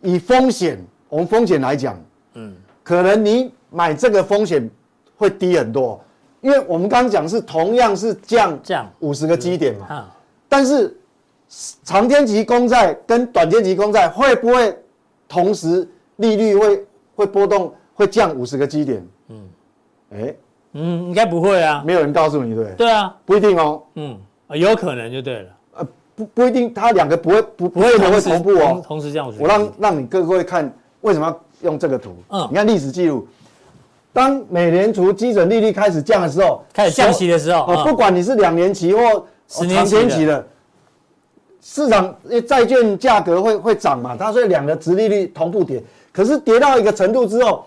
[0.00, 0.78] 以风险，
[1.08, 1.96] 我们风险来讲，
[2.34, 3.52] 嗯，可能你。
[3.74, 4.68] 买这个风险
[5.16, 5.98] 会低很多，
[6.42, 8.86] 因为我们刚刚讲是同样是降降。
[9.00, 10.10] 五十个基点嘛，
[10.46, 10.94] 但是
[11.82, 14.78] 长天期公债跟短天期公债会不会
[15.32, 19.06] 同时利率会会波动会降五十个基点？
[19.28, 19.48] 嗯，
[20.12, 20.34] 哎，
[20.74, 22.74] 嗯，应该不会啊，没有人告诉你对？
[22.76, 22.90] 对？
[22.90, 24.14] 啊，不一定哦，嗯，
[24.50, 33.26] 有可能就对了，呃，不不一定，它两个不会不不会同时同步哦，同时这样，我让让你各位看为什么要用这个图，嗯，你看历史记录。
[34.12, 40.46] 当美联储基准利率开始降的时候，开始降息的时候，不管你是两年期或十年期的，
[41.62, 42.14] 市场
[42.46, 45.82] 债券价格会会涨嘛，它所以两个殖利率同步跌。
[46.12, 47.64] 可是跌到一个程度之后，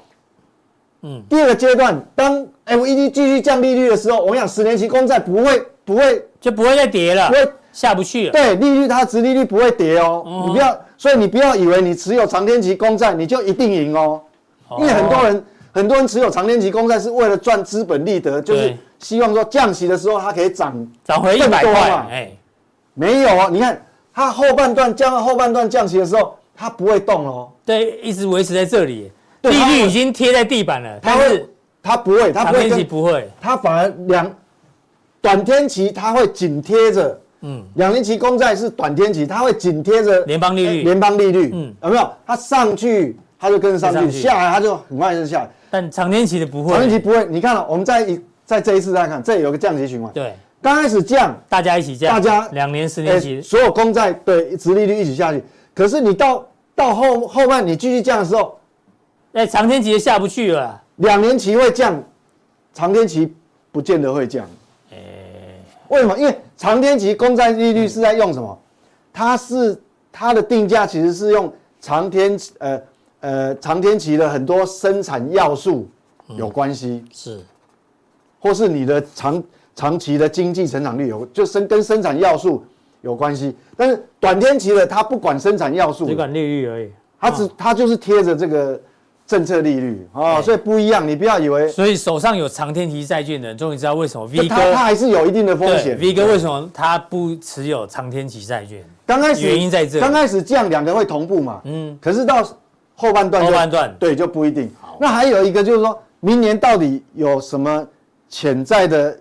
[1.01, 8.31] 嗯，第二个阶段，当 FED 继续降利率的时候，我想十年期公债不会不会就不会再跌了，不会下不去了。
[8.31, 14.21] 对，利率它殖利率不会跌哦，你不要，所以你不要以为你持有长天期公债你就一定赢哦，
[14.77, 15.43] 因为很多人。
[15.75, 22.07] 很多人持有长天期公债是为了赚资本利得，就是希望说降息的时候它可以涨涨回一百块嘛。
[22.09, 22.31] 哎，
[22.93, 23.84] 没有啊，你看
[24.15, 27.51] 它后半段降到后半段降息的时候，它不会动哦。
[27.65, 30.97] 对，一直维持在这里，利率已经贴在地板了。
[31.01, 31.45] 它会，
[31.83, 32.69] 它不会，它不会。
[32.69, 34.33] 期不会，它反而两
[35.19, 42.09] 短天期它会紧贴着，嗯，两年期公债是短天期，它会紧贴着联邦利率，联邦利率，嗯，有没有？
[42.25, 45.49] 它上去它就跟着上去，下来它就很快就下来。
[45.69, 47.25] 但长天期的不会，长天期不会。
[47.25, 50.09] 你看了，我们在一在这一次再看，这里有个降息循环。
[50.13, 50.33] 对，
[50.65, 55.43] 刚开始降，大家一起降，大家两年、十年期，所有公债对殖利率一起下去。
[55.75, 58.57] 可是你到到后后半，你继续降的时候，
[59.33, 60.81] 哎，长天期也下不去了。
[60.95, 62.03] 两年期会降，
[62.73, 63.31] 长天期
[63.71, 64.43] 不见得会降。
[64.91, 64.97] 哎，
[65.89, 66.17] 为什么？
[66.17, 68.59] 因为长天期公债利率是在用什么？
[69.13, 69.79] 它是
[70.11, 72.81] 它的定价其实是用长天呃
[73.19, 75.87] 呃长天期的很多生产要素
[76.29, 77.39] 有关系，嗯、是，
[78.39, 79.43] 或是你的长
[79.75, 82.63] 长期的经济成长率有就生跟生产要素
[83.01, 88.79] 有关系，但是短天期的它不管生产要素，只管利率而已，它只它就是贴着这个。
[89.27, 91.67] 政策利率哦，所以不一样，你不要以为。
[91.69, 95.97] 所以手上有长天期债券的人，终于知道为什么 V 哥他还是有一定的风险。
[95.99, 98.83] V 哥为什么他不持有长天期债券？
[99.03, 101.59] 刚开始原因在这，刚开始这样两个会同步嘛？
[101.63, 101.97] 嗯。
[101.99, 102.47] 可是到
[102.93, 104.71] 后半段，后半段对就不一定。
[104.99, 107.83] 那还有一个就是说明年到底有什么
[108.29, 109.17] 潜在的？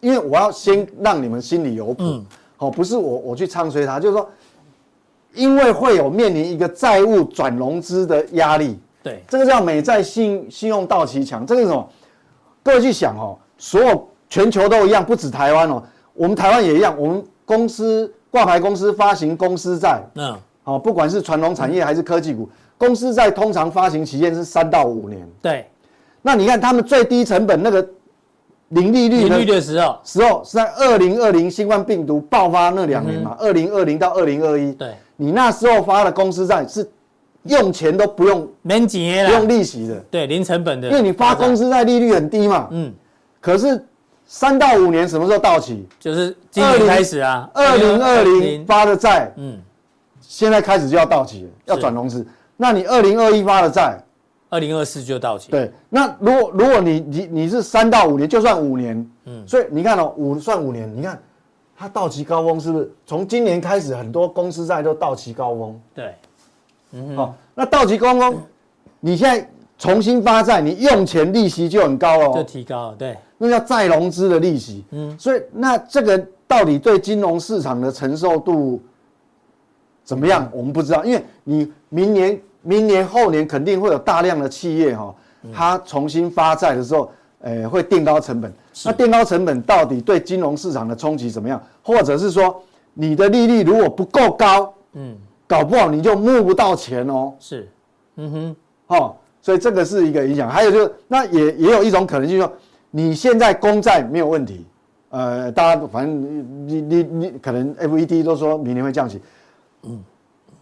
[0.00, 2.22] 因为我要先让你们心里有谱，
[2.58, 4.28] 哦，不是我我去唱衰它，就是说，
[5.34, 8.78] 因为会有面临一个债务转融资的压力。
[9.02, 11.88] 对，这个叫美债信信用到期强，这个是什么？
[12.62, 15.82] 各位去想哦，所有全球都一样，不止台湾哦，
[16.14, 16.94] 我们台湾也一样。
[16.98, 25.26] 我们公司挂牌公司发行公司债，嗯，好，不管是传统产业还是科技股，嗯、公司债通常发行期限是三到五年。
[25.40, 25.66] 对，
[26.20, 27.88] 那你看他们最低成本那个
[28.68, 34.72] 零利率零利率的时候，时候是在二零二零新冠病毒爆发那两年嘛，二零二零到二零二一。
[34.72, 36.88] 对，你那时候发的公司债是。
[37.44, 42.92] 用钱都不用，免钱不用利息的，对，零成本的，因为你发公司债利率很低嘛，嗯，
[43.40, 43.82] 可是
[44.26, 45.86] 三到五年什么时候到期？
[45.98, 49.56] 就是今年开始啊，二零二零发的债，嗯，
[50.20, 52.26] 现在开始就要到期了，要转融资。
[52.56, 53.96] 那你二零二一发的债，
[54.48, 55.50] 二零二四就到期。
[55.50, 61.20] 对，那如果如果你你你是三到五年，就算五年，嗯，所以你看哦，五算五年，你看
[61.76, 65.80] 它到期高峰是不是从今年开始很多公司债都到期高峰？
[65.94, 66.14] 对。
[66.92, 68.40] 嗯，好，那到期高峰，
[68.98, 74.82] 你现在重新发债，你用钱利息就很高哦，就提高了，对，那叫再融资的利息。
[74.92, 78.80] 嗯，所以那这个到底对金融市场的承受度
[80.02, 80.48] 怎么样？
[80.50, 85.14] 我们不知道，因为你明年、明年后年肯定会有大量的企业哈，
[85.54, 88.52] 它重新发债的时候，呃，会垫高成本。
[88.84, 91.62] 那垫高成本到底对金融市场的冲击怎么样？
[91.82, 92.62] 或者是说，
[92.94, 95.16] 你的利率如果不够高，嗯。
[95.48, 97.32] 搞不好你就募不到钱哦。
[97.40, 97.66] 是，
[98.16, 98.56] 嗯哼，
[98.88, 100.46] 哦，所以这个是一个影响。
[100.46, 102.56] 还有就是，那也也有一种可能性，就是说
[102.90, 104.66] 你现在公债没有问题，
[105.08, 109.22] 呃，大家反正你你你可能 FED 都说明年会降息，
[109.84, 109.98] 嗯，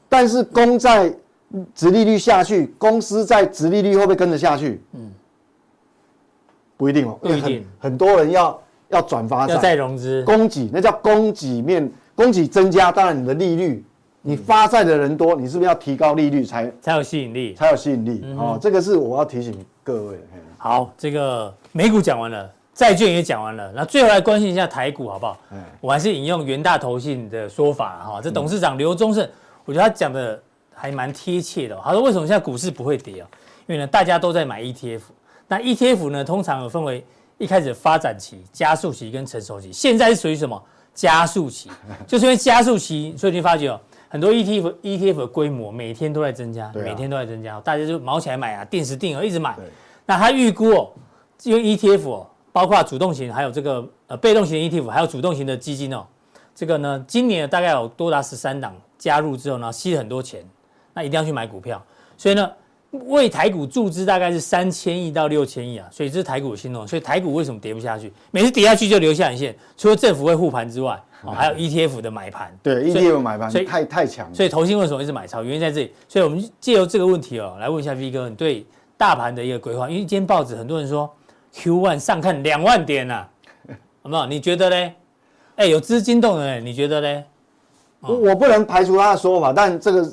[0.08, 1.12] 但是公债
[1.74, 4.80] 殖利率下去，公司在殖利率会不会跟着下去？
[4.92, 5.10] 嗯，
[6.76, 13.84] 不一定哦，不一定，很，多人要要转发债，要再融资，供给那叫供给面，供给增加，当然你的利率。
[14.28, 17.54] 你发债的人多，你是不是要提高利率才才有吸引力？
[17.54, 19.54] 才有吸引力、嗯、哦，这个是我要提醒
[19.84, 20.18] 各位。
[20.58, 25.38] 好，这个美股讲完了，债券也讲完了，那最后来关心一下台股好不好？
[25.52, 29.24] 嗯、我还是引用元大投信的说法哈，这董事长刘宗盛，
[29.64, 30.42] 我觉得他讲的
[30.76, 31.76] 还蛮贴切的。
[31.82, 33.28] 他说为什么现在股市不会跌啊？
[33.66, 35.00] 因为呢大家都在买 ETF，
[35.48, 37.04] 那 ETF 呢通常有分为
[37.38, 40.62] 一开始发展期、加速期跟成熟期，现在是属于什么？
[40.94, 41.70] 加速期，
[42.06, 43.80] 就是因为加速期，所以你发觉哦。
[44.08, 49.54] 很多 ETF ETF 的规模每天都在增加，每天都在增加，大家就卯起来买啊，定时定额一直买。
[50.06, 50.92] 那他预估哦，
[51.42, 56.06] 因为 ETF 哦，包括主动型，还有这个呃被动型的 ETF，还有主动型的基金哦，
[56.54, 60.42] 这个呢，今年大概有多达十三档加入之后呢，吸了很多钱，
[60.96, 61.80] 那一定要去买股票，
[62.16, 62.50] 所以呢，
[62.90, 68.10] 为台股注资大概是三千亿到六千亿啊，所以这是台股的心动，所以台股为什么跌不下去？
[68.30, 70.98] 每次跌下去就留下影线，除了政府会护盘之外。
[71.22, 75.42] 哦，还有 ETF 的买盘，对 ETF 买盘，所以太太强，所以投信为什么一直买超？
[75.42, 75.92] 原因在这里。
[76.08, 78.64] 所以我们借由这个问题哦，来问一下 V 哥，你对
[78.96, 79.88] 大盘的一个规划？
[79.88, 81.10] 因为今天报纸很多人说
[81.52, 83.26] Q one 上看两万点呐，
[84.02, 84.26] 好不好？
[84.26, 84.92] 你觉得呢？
[85.56, 87.24] 哎，有资金动的，你觉得呢？
[88.00, 90.12] 我我不能排除他的说法，但这个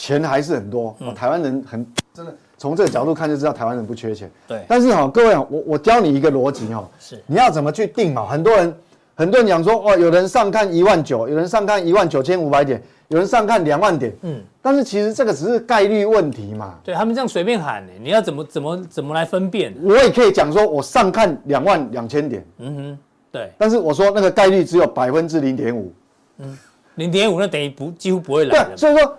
[0.00, 0.96] 钱还是很多。
[1.14, 4.30] 台湾人很真的，从这个角度看就知道台湾人不缺钱。
[4.48, 8.26] 对，但是哈，各位，我我教你一个逻辑哈，是你要怎么去定嘛？
[8.26, 8.74] 很多人。
[9.16, 16.78] 很多人讲说，哦，有人上看一万九，有人上看一万九千五百点，有人上看两万点，嗯，但是其实这个只是概率问题嘛。
[16.82, 19.74] 对他们这样随便喊，你要怎么怎么怎么来分辨？
[19.82, 22.98] 我也可以讲说，我上看两万两千点，嗯哼，
[23.30, 23.52] 对。
[23.58, 25.92] 但是我说那个概率只有百分之零点五，
[26.38, 26.58] 嗯，
[26.94, 28.64] 零点五那等于不几乎不会来。
[28.64, 29.18] 对，所以说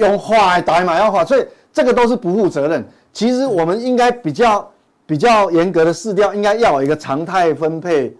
[0.00, 2.84] 用花打马要画，所以这个都是不负责任。
[3.12, 4.68] 其实我们应该比较
[5.06, 8.12] 比较严格的试调，应该要有一个常态分配。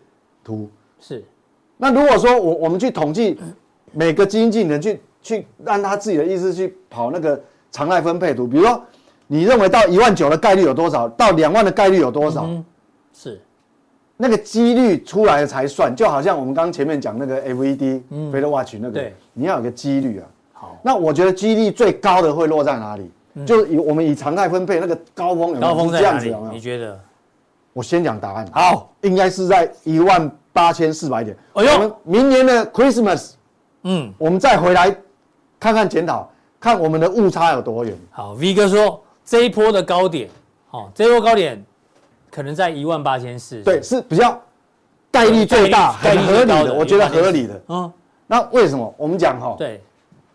[0.43, 1.23] 图是，
[1.77, 3.39] 那如果说我我们去统计
[3.93, 7.39] 每个基金经理人去去按他自己的意思去跑那个
[7.71, 8.83] 常态分配图，比如说
[9.27, 11.07] 你认为到一万九的概率有多少？
[11.11, 12.47] 到两万的概率有多少？
[12.47, 12.65] 嗯、
[13.13, 13.39] 是，
[14.17, 20.27] 那个几率出来了才算，就好像我们刚前面讲那个 FED、嗯、Fed Watch 那个，你要有个几率啊。
[20.61, 23.11] 好，那我觉得几率最高的会落在哪里？
[23.35, 26.29] 嗯、就以我们以常态分配那个高峰有没有，高峰在哪里？
[26.29, 26.53] 有没有？
[26.53, 27.01] 你觉得？
[27.73, 28.47] 我先讲答案。
[28.53, 31.35] 好，应该是在一万八千四百点。
[31.55, 33.31] 哎呦，我们明年的 Christmas，
[33.85, 34.95] 嗯，我们再回来
[35.59, 37.97] 看看检讨，看我们的误差有多远。
[38.11, 40.29] 好，V 哥说这一波的高点，
[40.73, 41.65] 哦，这一波高点。
[42.33, 44.41] 可能在一万八千四，对，是比较
[45.11, 47.61] 概率最大、很合理的，我觉得合理的。
[47.67, 47.93] 嗯，
[48.29, 48.95] 那为什么？
[48.97, 49.83] 我们讲哈，对，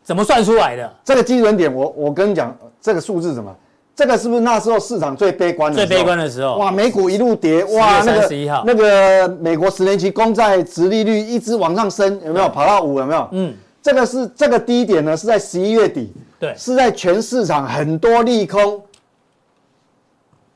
[0.05, 0.89] 怎么算出来的？
[1.03, 3.53] 这个基准点，我我跟你讲，这个数字什么？
[3.95, 5.85] 这个是不是那时候市场最悲观的？
[5.85, 12.99] 最悲观的时候，哇，美股一路跌，哇，那个那个美国十年期公债殖利率一直往上升，有没有跑到五？
[12.99, 13.27] 有没有？
[13.31, 18.81] 嗯，这个是这个低点呢，是在十一月底，对，是在全市场很多利空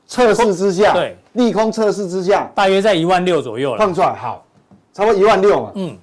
[0.06, 1.16] 测试之下，对。
[1.34, 3.78] 利空测试之下，大约在一万六左右了。
[3.78, 4.44] 放出来好，
[4.92, 5.70] 差不多一万六嘛。
[5.76, 5.96] 嗯，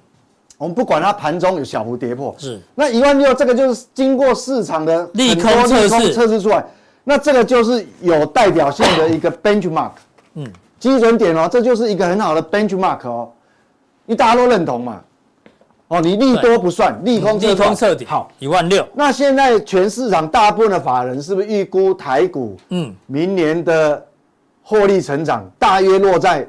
[0.58, 2.60] 我们不管它盘中有小幅跌破，是。
[2.74, 6.12] 那一万六，这个就是经过市场的利空测试。
[6.12, 6.62] 测试出来，
[7.04, 9.92] 那这个就是有代表性的一个 benchmark，
[10.34, 10.46] 嗯，
[10.78, 13.30] 基准点哦，这就是一个很好的 benchmark 哦，
[14.06, 15.00] 因为大家都认同嘛。
[15.88, 18.30] 哦，你利多不算，利空利空测底好。
[18.38, 18.86] 一万六。
[18.92, 22.94] 那现在全市场大部分的法人是不是预估台股嗯。
[23.06, 24.04] 明年的？
[24.70, 26.46] 获利成长大约落在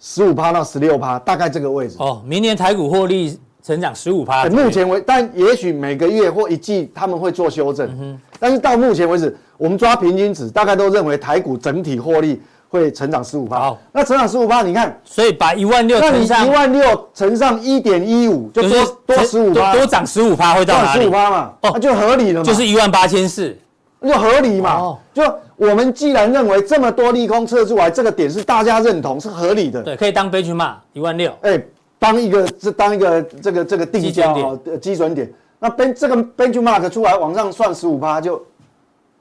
[0.00, 1.96] 十五趴到十六趴，大概这个位置。
[1.98, 4.46] 哦，明年台股获利成长十五趴。
[4.46, 7.86] 目前为，但也许每个月或一季他们会做修正。
[7.90, 8.20] 嗯哼。
[8.38, 13.58] 但是到目前为止，我们抓平均值，大概都认为台股整体获利会成长十五趴。
[13.58, 21.02] 好，那成长十五趴，你看，所以把一万六乘上一万六乘上一点一五，就多多十五趴，多涨十五趴会到哪里？
[21.02, 22.44] 十五趴嘛，哦，那就合理了嘛。
[22.44, 23.54] 就是一万八千四。
[24.02, 24.78] 就合理嘛？
[24.78, 25.22] 哦，就
[25.60, 29.82] 我们既然认为这么多利空测出来，这个点是大家认同，是合理的。
[29.82, 31.30] 对，可以当 benchmark 一万六。
[31.42, 31.62] 哎，
[31.98, 35.30] 当一个这当一个这个这个定价的基准点。
[35.58, 38.42] 那 ben 这个 benchmark 出来往上算十五趴，就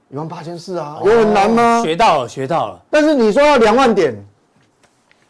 [0.09, 1.81] 一万八千四啊，有很难吗？
[1.83, 2.79] 学到了，学到了。
[2.89, 4.15] 但是你说要两万点，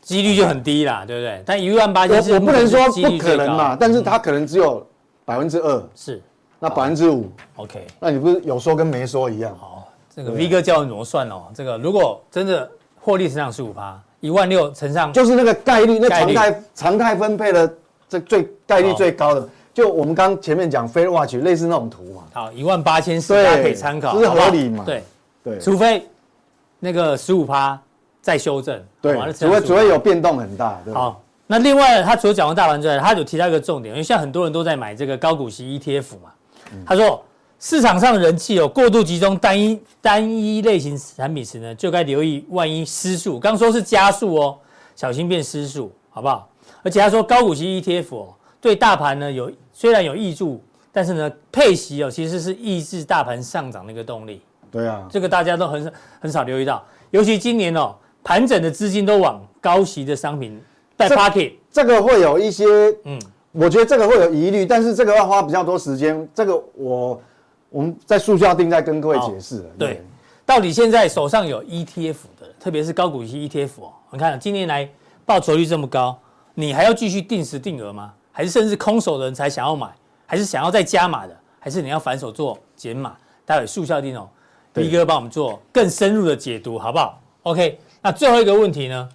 [0.02, 1.42] 几率就很低啦，对不对？
[1.44, 4.86] 但一万八千四，我不能说不可能嘛，但是它可能只有
[5.26, 5.84] 百分之二。
[5.96, 6.22] 是。
[6.60, 9.58] 那百分之五，OK，那你不是有说跟没说一样？
[9.58, 9.79] 好，
[10.20, 11.44] 这个 V 哥教你怎么算哦。
[11.56, 17.74] 这个如果真的获利成长十五趴，一万六乘上，就是那个概率，那常态常态分配的
[18.10, 22.24] 这最概率最高的，就我们刚前面讲 f a i r watch 类似那种图嘛。
[22.34, 24.84] 好，一万八千四，大家可以参考，这是合理嘛？
[24.86, 25.02] 对
[25.42, 26.06] 对，除非
[26.80, 27.80] 那个十五趴
[28.22, 30.78] 再修正，对，除非除非有变动很大。
[30.94, 36.30] 好，那另外他除了讲完大盘之外，他有提到一个重点，因为现在很多人都在买这个高股息 ETF 嘛。
[36.86, 37.24] 他说，
[37.60, 43.38] 市场上的人气有过度集中单一单一类型产品时呢，就该留意万一失速。
[43.38, 44.58] 刚说是加速哦，
[44.96, 46.48] 小心变失速，好不好？
[46.84, 54.42] 而且他说高股息 ETF 哦，对大盘呢有虽然有益助，但是呢配息哦其实是抑制大盘上涨的一个动力。
[54.72, 57.94] 对啊，这个大家都很很少留意到，尤其今年哦
[58.24, 60.58] 盘整的资金都往高息的商品
[60.96, 62.66] 带 pocket，这个会有一些
[63.04, 63.20] 嗯。
[63.52, 66.30] 我觉得这个会有疑虑，但是这个要花比较多时间。
[66.36, 67.20] 这个我
[67.70, 69.70] 我们在速效定再跟各位解释。
[69.78, 70.04] 对，
[70.46, 74.90] 到底现在手上有 ETF 的，特别是高股息 ETF 哦，你看今年来
[75.26, 76.18] 报酬率这么高，
[76.54, 78.14] 你还要继续定时定额吗？
[78.32, 79.88] 还是甚至空手的人才想要买？
[80.26, 81.36] 还是想要再加码的？
[81.60, 83.16] 还是你要反手做减码？
[83.46, 84.30] 待会速效定哦
[84.76, 89.10] 一哥帮我们做更深入的解读，好不好？OK，那最后一个问题呢？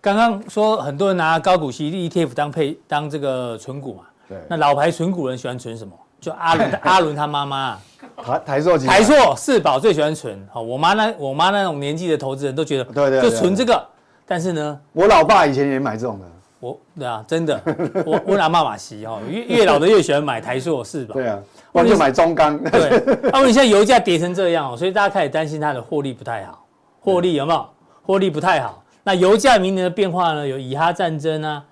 [0.00, 5.94] 刚刚说很多人拿高股息 ETF 当配当这个存股嘛，对，那老牌存股人喜欢存什么？
[6.26, 7.78] 就阿伦 阿伦他妈妈，
[8.20, 10.36] 台台塑台塑四宝最喜欢存。
[10.52, 13.80] 好，我妈那我妈那种年纪的投资人都觉得，对对，就存这个。
[14.26, 16.26] 但是呢，我老爸以前也买这种的。
[16.58, 17.62] 我，对啊，真的，
[18.04, 21.14] 我我拿妈妈吸哈，越越老的越喜欢买台塑四宝。
[21.14, 21.38] 对啊，
[21.70, 22.58] 我就买中钢。
[22.58, 23.00] 对，
[23.32, 26.66] 那你现在油价跌成这样哦，所以大家开始担心它的获利不太好，
[26.98, 27.64] 获利有没有？
[28.02, 28.82] 获利不太好。
[29.04, 30.44] 那油价明年的变化呢？
[30.44, 31.62] 有以哈战争啊，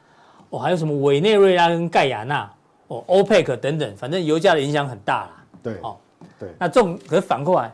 [0.50, 2.48] 哦，还有什么委内瑞拉跟盖亚那，
[2.88, 5.30] 哦，欧佩克等等，反正油价的影响很大啦。
[5.62, 5.96] 对，哦，
[6.38, 6.48] 对。
[6.58, 7.66] 那这种可是反过来，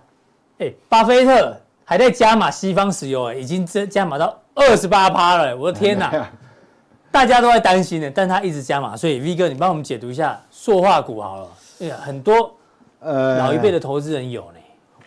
[0.59, 6.31] 哎、欸，巴菲特还在加码西方石油，哎，已经增加码到二十八趴了，我的天哪！
[7.13, 11.49] 大家都在担心呢，但他一直加码，所以 V 哥，你帮我们解读一下塑化股好了。
[11.81, 12.55] 哎呀，很多
[13.01, 14.59] 呃老一辈的投资人有呢。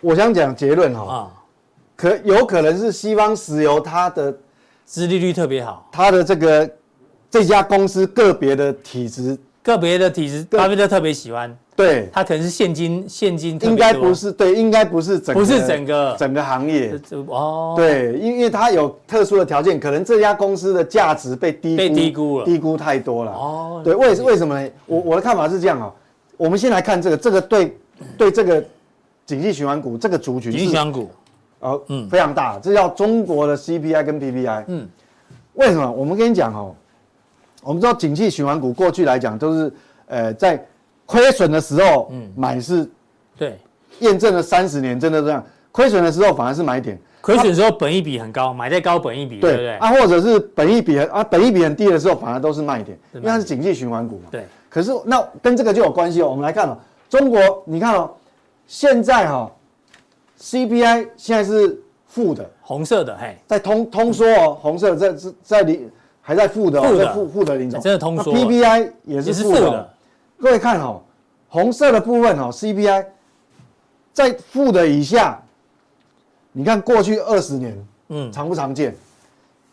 [0.02, 1.14] 我想讲结论哈。
[1.14, 1.32] 啊
[1.96, 4.36] 可有可能是西方石油它的
[4.86, 6.70] 殖利率特别好，它的这个
[7.30, 16.16] 这家公司个别的体质，个别的体质，巴菲特特别喜欢，对，它可能是现金现金应该不是对，应该不是整个不是整个。
[16.20, 16.94] 整个行业。
[17.28, 23.32] 哦，对，因为它有特殊的条件，可能这家公司的价值被低估被低估了，低估太多了。
[23.32, 24.70] 哦，对，为为什么呢？
[24.86, 25.94] 我我的看法是这样哦，
[26.36, 27.78] 我们先来看这个，这个对
[28.18, 28.62] 对这个
[29.26, 31.10] 景气循环股这个族群，景气循环股，
[31.62, 34.66] 哦，嗯，非常大，这叫中国的 CPI 跟 PPI。
[34.68, 34.88] 嗯，
[35.54, 35.90] 为什么？
[35.90, 36.76] 我们跟你讲哦，
[37.64, 39.74] 我们知道景气循环股过去来讲都是
[40.08, 40.64] 呃在
[41.06, 42.90] 亏损的时候，嗯，买是，
[43.38, 43.58] 对，
[44.00, 47.00] 验证了三十年，真的这样，亏损的时候反而是买点。
[47.22, 49.78] 亏损的时候本益比很高，买在高本益比，对不对？
[49.78, 54.26] 啊，或者是本益比啊，本益比很低的时候，反而都是卖点，因为它是景气循环股嘛。
[54.30, 54.46] 对。
[54.70, 56.30] 可是那跟这个就有关系哦。
[56.30, 56.78] 我们来看哦，
[57.10, 58.12] 中国，你看哦，
[58.68, 59.50] 现在哈
[60.42, 65.90] ，CPI 现在是负的，红色的，嘿，在通通缩哦，红色在在在零
[66.26, 68.34] 还在负的，负的负负的零种，真的通缩。
[68.34, 69.90] PPI 也是负的。
[70.40, 71.02] 各位看哦，
[71.50, 73.06] 红色的部分哦，CPI
[74.14, 75.40] 在负的以下。
[76.54, 78.96] 你看过去二十年，嗯，常不常见？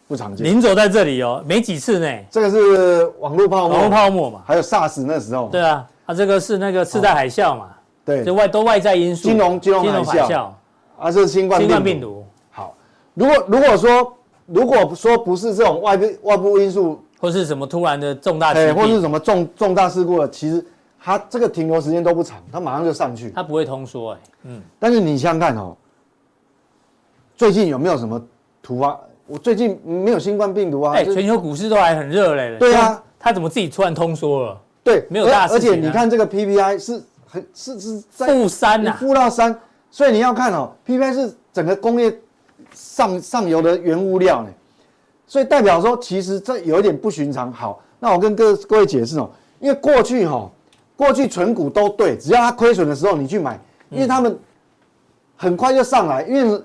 [0.09, 0.45] 不常见。
[0.45, 2.09] 零走在这里哦，没几次呢。
[2.31, 5.49] 这个是网络泡沫，网络泡沫嘛，还有 SARS 那时候。
[5.51, 7.69] 对啊，它这个是那个次贷海啸嘛。
[8.05, 9.29] 对，就外都外在因素。
[9.29, 10.51] 金融金融海啸。
[10.99, 12.25] 啊，是新冠新冠病毒。
[12.51, 12.75] 好，
[13.15, 14.13] 如果如果说
[14.53, 20.65] 如果说不是这种外部外部因素，或是什么突然的重大事故，或是什么重重大事故了，其实
[21.03, 23.31] 它这个停留时间都不长，它马上就上去。
[23.31, 24.19] 它不会通缩哎。
[24.45, 24.61] 嗯。
[24.79, 25.77] 但是你想想看哦。
[27.37, 28.23] 最近有没有什么
[28.63, 29.01] 突发？
[29.27, 30.95] 我最近没有新冠病毒啊。
[30.95, 32.59] 哎，全球股市都还很热嘞。
[32.59, 34.61] 对啊，它怎么自己突然通缩了？
[34.85, 35.47] 对，没有大。
[35.49, 39.59] 而且你看这个 PPI 是很是是在负三呐，负到三，
[39.91, 42.15] 所以你要看哦，PPI 是整个工业
[42.75, 44.49] 上上游的原物料呢，
[45.27, 47.53] 所以代表说其实这有一点不寻常。
[47.53, 50.51] 好，那我跟各各位解释哦，因为过去哈，
[50.97, 53.59] 过去存股都对，只要它亏损的时候你去买，
[53.91, 54.39] 因为他们
[55.37, 56.63] 很快就上来，因为。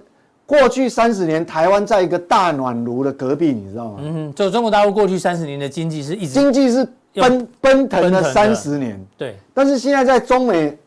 [0.47, 3.99] 过去三十年，台湾在一个大暖炉的隔壁，你知道吗？
[3.99, 9.35] 嗯哼，就中国大陆过去三十年的经济是一直经济是奔奔腾了三十年，对。
[9.55, 10.77] 但是现在在中美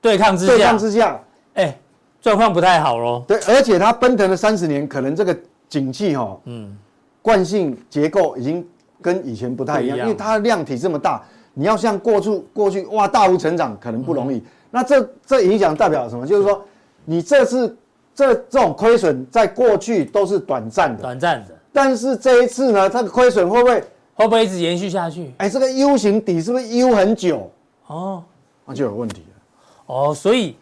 [0.00, 1.20] 对抗之下，对抗之下，
[1.54, 1.78] 哎，
[2.22, 3.22] 状况不太好喽。
[3.28, 5.36] 对，而且它奔腾了三十年，可能这个
[5.68, 6.74] 景气哈，嗯，
[7.20, 8.66] 惯性结构已经
[9.02, 14.42] 跟以前不太一样，因为它的量体这么大，你要像过去过去哇大幅成长可能不容易。
[14.70, 16.26] 那这这影响代表什么？
[16.26, 16.64] 就是说
[17.04, 17.76] 你这次。
[18.14, 21.58] 这这种亏损在过去都是短暂的，短暂的。
[21.72, 23.82] 但是这一次呢，它的亏损会不会
[24.14, 25.32] 会不会一直延续下去？
[25.38, 27.50] 哎，这个 U 型底是不是 U 很久？
[27.86, 28.22] 哦，
[28.66, 29.42] 那就有问题了。
[29.86, 30.56] 哦，所以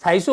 [0.00, 0.32] 台塑，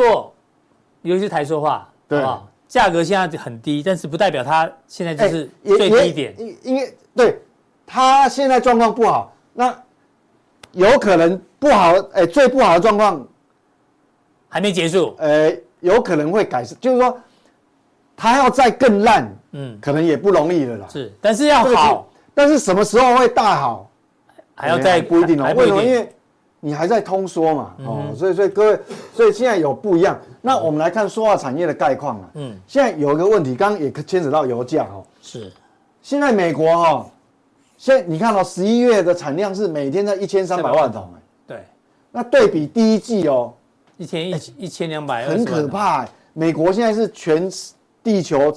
[1.06, 2.42] 尤其是台塑化，对吧？
[2.68, 6.34] 价格现在很低，但是不代表它现在就是最低点。
[6.38, 7.40] 因因为对
[7.86, 9.74] 它现在状况不好，那
[10.72, 13.26] 有可能不好，哎，最不好的状况
[14.48, 15.52] 还没结束，呃。
[15.80, 17.16] 有可能会改善，就是说，
[18.16, 20.86] 它要再更烂，嗯，可能也不容易了啦。
[20.90, 23.88] 是，但是要好，但是什么时候会大好，
[24.54, 25.52] 还要再不一定哦。
[25.54, 25.82] 为什么？
[25.82, 26.08] 因为
[26.66, 28.80] 你还在通缩嘛，哦，所以所以各位，
[29.14, 30.18] 所以现在有不一样。
[30.42, 35.52] 那我们来看塑化产业的概况啊，嗯，现在有一个问题，刚刚也牵扯到油价哦，是，
[36.02, 37.06] 现在美国哈，
[37.78, 41.08] 现在你看到十一月的产量是每天在一千三百万桶，
[41.46, 41.64] 对，
[42.10, 43.54] 那对比第一季哦。
[43.96, 46.08] 一千一一千两百，很可怕、欸。
[46.32, 47.48] 美国现在是全
[48.02, 48.52] 地球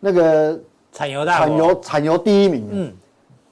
[0.00, 0.58] 那个
[0.90, 2.66] 产油大产油产油第一名。
[2.70, 2.92] 嗯，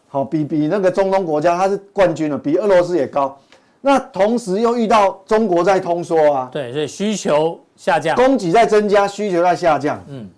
[0.08, 3.38] 好，比比那个中东国家，它是冠军了，比俄罗斯也高。
[3.80, 10.02] 那同时又遇到中国在通缩啊，对，所以需求下降，供给在增加，需求在下降。
[10.08, 10.28] 嗯，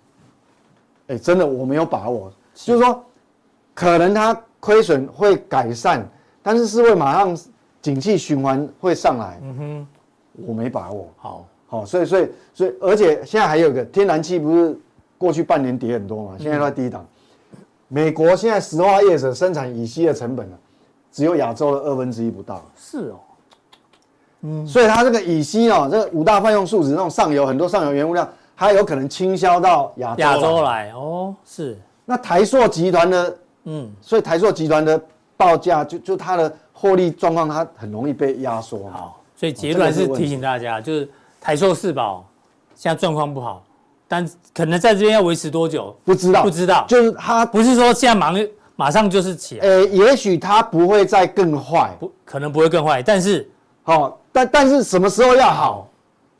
[1.07, 3.03] 哎、欸，真的我没有把握，是就是说
[3.73, 6.07] 可能它亏损会改善，
[6.41, 7.37] 但是是会马上
[7.81, 9.39] 景气循环会上来。
[9.41, 9.87] 嗯哼。
[10.47, 14.75] 我没把握，好，好，所以，所以，所以，而且现在还有一个天然气，不是
[15.15, 16.31] 过去半年跌很多嘛？
[16.39, 17.05] 现在都在低档。
[17.87, 20.57] 美国现在石化业者生产乙烯的成本呢，
[21.11, 22.65] 只有亚洲的二分之一不到。
[22.75, 23.19] 是哦，
[24.43, 31.33] 嗯，所以它这个乙烯哦，这个五大泛用树脂那种上游很多上游原物料，它有可能倾销到亚洲，亚洲来哦。
[31.45, 35.01] 是，那台塑集团的，嗯，所以台塑集团的
[35.35, 38.89] 报价就就它的获利状况，它很容易被压缩。
[38.91, 39.19] 好。
[39.35, 41.09] 所以结论是提醒大家，就是
[41.41, 42.25] 台塑四宝
[42.75, 43.61] 现在状况不好，
[44.07, 46.85] 但可能在这边要维持多久不知道，不知道。
[46.87, 48.31] 就是它不是说现在马
[48.75, 53.49] 马上就是起来，呃，也许它不会再更坏，不可能不会更坏，但是
[53.81, 55.87] 好，但但是什么时候要好？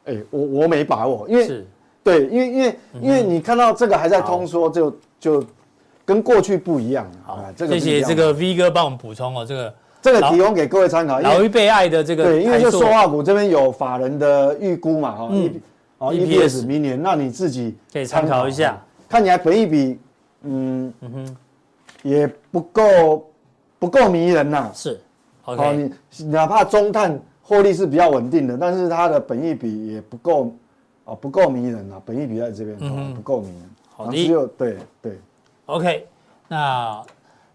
[0.06, 1.66] 哎，我我没把握，因为是
[2.04, 5.46] 对，因为因为因为你看到这个还在通缩，就就
[6.04, 7.10] 跟过去不一样。
[7.26, 11.22] 好，谢谢这个 V 哥帮我们补充哦，这个这个提供给各位参考。
[11.22, 15.62] 老一辈爱的这个，对，因为就塑化股这边有法人的预估嘛，哈，嗯，
[16.00, 18.78] 哦，EPS 明年，那你自己可以参考一下。
[19.08, 20.00] 看起来本一比，
[20.42, 21.38] 嗯嗯哼，
[22.02, 23.32] 也不够
[23.80, 24.70] 不够迷人呐。
[24.74, 25.00] 是
[25.46, 27.18] ，OK，你哪怕中碳
[27.54, 30.54] 获利是比较稳定的，但是它的本益比也不够，
[31.06, 33.70] 啊，不够迷人啊，本益比在这边，不够迷人。
[33.96, 35.20] 好的，对对
[35.68, 36.08] ，OK，
[36.48, 37.00] 那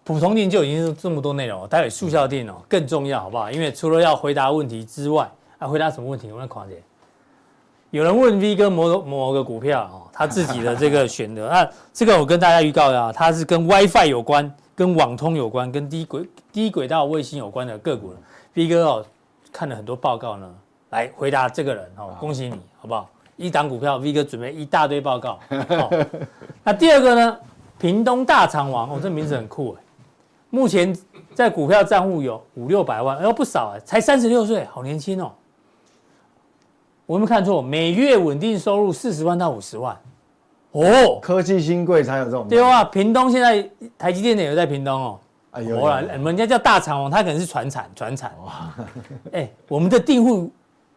[0.04, 3.50] 普通錠就已经是这么多内容了，待会速效錠哦更重要，好不好？
[3.50, 5.28] 因为除了要回答问题之外，
[5.58, 6.30] 啊，回答什么问题？
[6.30, 6.80] 我们狂姐。
[7.90, 18.12] 有人问 V 哥某某个股票哦，他自己的这个选择，那这个我跟大家预告啊，它是跟 WiFi 有关、跟网通有关、跟低轨低轨道卫星有关的个股
[18.54, 19.06] V 哥哦，
[19.52, 20.54] 看了很多报告呢，
[20.90, 23.08] 来回答这个人哦，恭喜你，好不好？
[23.36, 25.38] 一档股票，V 哥准备一大堆报告。
[25.50, 26.06] 哦、
[26.64, 27.38] 那第二个呢？
[27.78, 29.82] 屏东大肠王，哦，这名字很酷哎。
[30.50, 30.96] 目前
[31.34, 35.30] 在股票账户有五六百万，哎呦不少哎，才三十六岁，好年轻哦。
[37.06, 37.62] 我有没有看错？
[37.62, 39.96] 每月稳定收入四十万到五十万。
[40.72, 42.48] 哦，科技新贵才有这种。
[42.48, 45.20] 对啊，屏东现在台积电也有在屏东哦。
[45.52, 48.34] 哎呦，我人家叫大肠王，他可能是传产传产。
[48.44, 48.74] 哇，
[49.32, 50.50] 哎，我们的订户。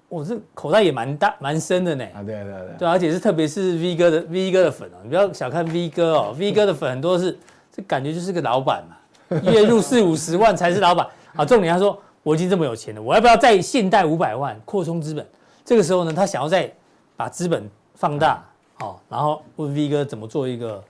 [0.09, 2.03] 我这口袋也蛮大蛮深的呢。
[2.13, 7.39] 啊，对对对，对，而且是特别是 V 哥的 V 哥的粉哦，你不要小看 V 哥哦，V 哥的粉很多是
[7.71, 11.07] 这感觉就是个老板嘛，月入四五十万才是老板。
[11.37, 15.25] 啊，重点他说我已经这么有钱了，我要不要再现贷五百万扩充资本？
[15.63, 16.69] 这个时候呢，他想要再
[17.15, 18.43] 把资本放大，
[18.73, 20.83] 好，然后问 V 哥怎么做一个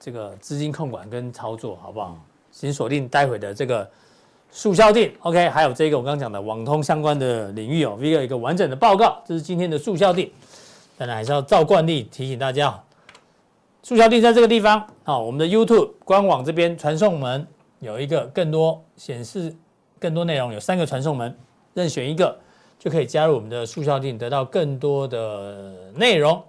[0.00, 2.18] 这个资金控管跟操作，好不好？
[2.54, 3.86] 请锁定待会的这个。
[4.56, 10.30] 速效錠，OK，还有这个我刚刚讲的网通相关的领域哦，V 哥一个完整的报告，这是今天的速效錠。
[10.96, 12.80] 当然还是要照惯例提醒大家，
[13.82, 17.44] 速效錠在这个地方，好，我们的 YouTube 官网这边传送门
[17.80, 19.52] 有一个更多显示
[19.98, 21.36] 更多内容，有三个传送门，
[21.72, 22.38] 任选一个
[22.78, 26.40] 就可以加入我们的速效錠，得到更多的内容。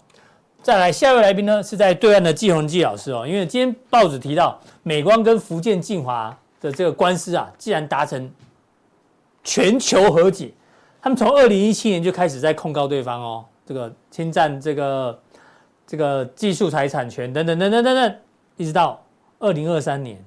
[0.65, 6.35] 再来下一位来宾呢，是在对岸的季宏基老师哦，因为今天报纸提到美光跟福建晋华。
[6.61, 8.31] 的这个官司啊，既然达成
[9.43, 10.51] 全球和解，
[10.99, 15.19] 他们从二零一七年就开始在控告对方哦，这个侵占这个
[15.85, 18.15] 这个技术财产权等等等等等等，
[18.57, 18.99] 一直到
[19.37, 20.17] 二零二三年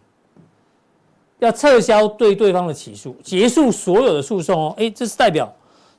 [1.40, 5.52] 要撤销对对方的起诉，结束所有的诉讼哦，哎，这是代表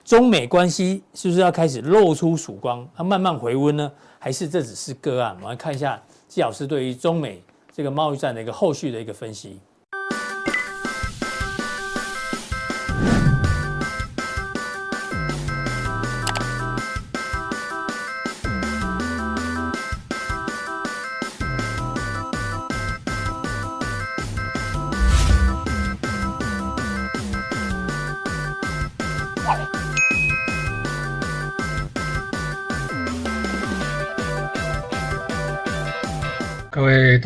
[0.04, 3.92] 中美关系是不是要开始露出曙光，它慢慢回温呢？
[4.18, 5.36] 还是这只是个案？
[5.36, 9.60] 我们来看一下纪老师对于中美这个贸易战的一个后续的一个分析。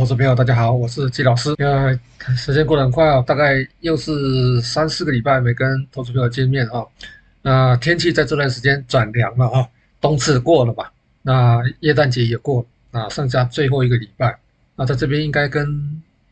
[0.03, 1.55] 投资朋友，大家好，我是季老师。
[1.59, 1.97] 因为
[2.35, 6.83] 时间过得很快啊，大概又是三四个礼拜没跟投资朋友见面啊。
[7.41, 9.65] 那天气在这段时间转凉了啊，
[10.01, 10.85] 冬至过了嘛？
[11.21, 14.37] 那耶诞节也过了，那剩下最后一个礼拜，
[14.75, 15.65] 那在这边应该跟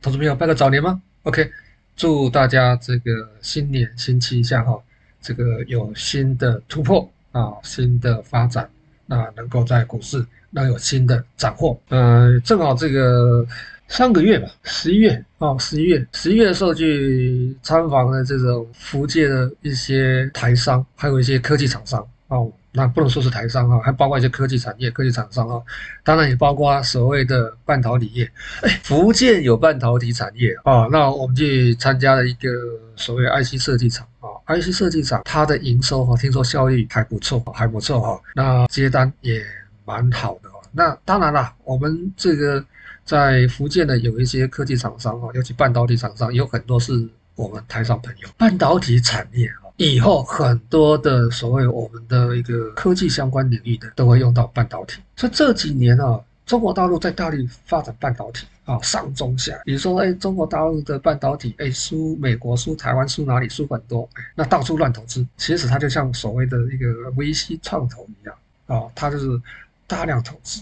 [0.02, 1.50] 投资朋友拜个早年吗？OK，
[1.96, 4.78] 祝大家这个新年新气象哈，
[5.22, 8.70] 这个有新的突破啊，新的发展，
[9.06, 10.26] 那能够在股市。
[10.52, 13.46] 能有新的斩获，呃，正好这个
[13.88, 25.62] 上个月吧，十一月哦，十一月，十一月的时候去参访了这种福建的一些台商，还有一些科技厂商哦，那不能说是台商啊，还包括一些科技产业、科技厂商啊，
[26.04, 28.30] 当然也包括所谓的半导体业。
[28.62, 32.50] 哎，福建有半导体产业啊，那我们去参加了一个
[32.96, 39.44] 所谓 IC 设计厂啊，IC 设计厂它的营收哈，听说效益还不错，还不错哈，那接单也。
[39.92, 42.64] 蛮好的哦，那当然了，我们这个
[43.04, 48.30] 在福建的有一些科技厂商啊，尤其半导体厂商，有很多是我们台上朋友。
[48.38, 55.02] 半导体产业啊，以后很多的所谓我们的一个科技相关领域的都会用到半导体。
[55.18, 59.60] 所以这几年啊，中国大陆在大力发展半导体啊，上中下。
[59.66, 63.50] 比如说，哎，中国大陆的半导体，哎，输美国、输台湾、输哪里？
[63.50, 65.28] 输很多，那到处乱投资。
[65.36, 68.34] 其实它就像所谓的一个 VC 创投一样
[68.68, 69.26] 啊，它就是。
[69.92, 70.62] 大量投资，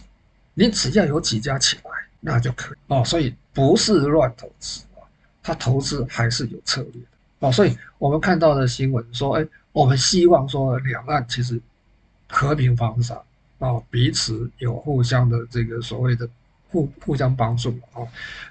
[0.56, 3.06] 你只要有几家起来，那就可以哦。
[3.06, 5.06] 所以不是乱投资啊，
[5.44, 7.08] 他投资还是有策略的
[7.48, 7.52] 哦。
[7.52, 11.62] 所以我们看到的新闻说，哎，我们希望说两岸其实
[12.28, 13.16] 和平发展
[13.60, 16.28] 啊，彼此有互相的这个所谓的
[16.72, 18.02] 互互相帮助啊。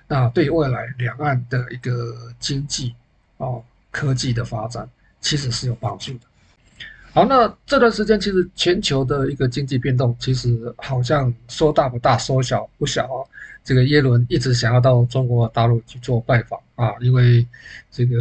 [0.07, 2.95] 那对未来两岸的一个经济
[3.39, 4.89] 哦，科技的发展，
[5.20, 6.20] 其实是有帮助的。
[7.19, 13.27] 好，那这段时间其实全球的一个经济变动，其实好像说大不大，说小不小啊。
[13.64, 17.45] 这个耶伦一直想要到中国大陆去做拜访啊，因为
[17.91, 18.16] 这个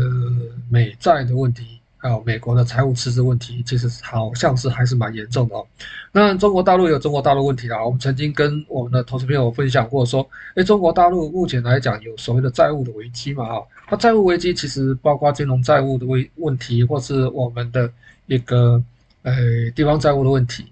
[0.68, 5.64] 美债的问题，还有美国的财务赤字问题，其实好像是还是蛮严重的哦。
[6.12, 17.92] 那中国大陆有中国大陆问题啊，我们曾经跟我们的投资朋友分享过，说，哎，中国大陆目前来讲有所谓的债务的危机嘛，啊，那债务危机其实包括金融债务的问问题，或是我们的
[18.26, 18.84] 一个
[19.24, 19.34] 呃
[19.76, 20.66] 地方债务的问题。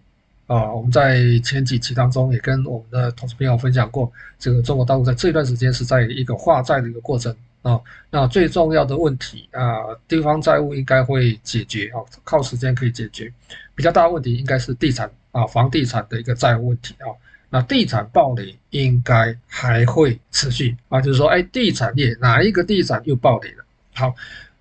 [0.47, 7.81] 啊，我们在前几期当中也跟我们的同事朋友分享过，这个中国大陆在这段时间是在一个化债的一个过程啊。
[8.11, 9.73] 那最重要的问题啊，
[10.07, 13.33] 地方债务应该会解决啊，靠时间可以解决。
[13.73, 17.09] 比较大的问题应该是地产啊，房地产的一个债务问题啊。
[17.55, 23.63] 那地产暴雷应该还会持续啊，就是说，哎，地产业哪一个地产又暴雷了？
[23.93, 24.13] 好，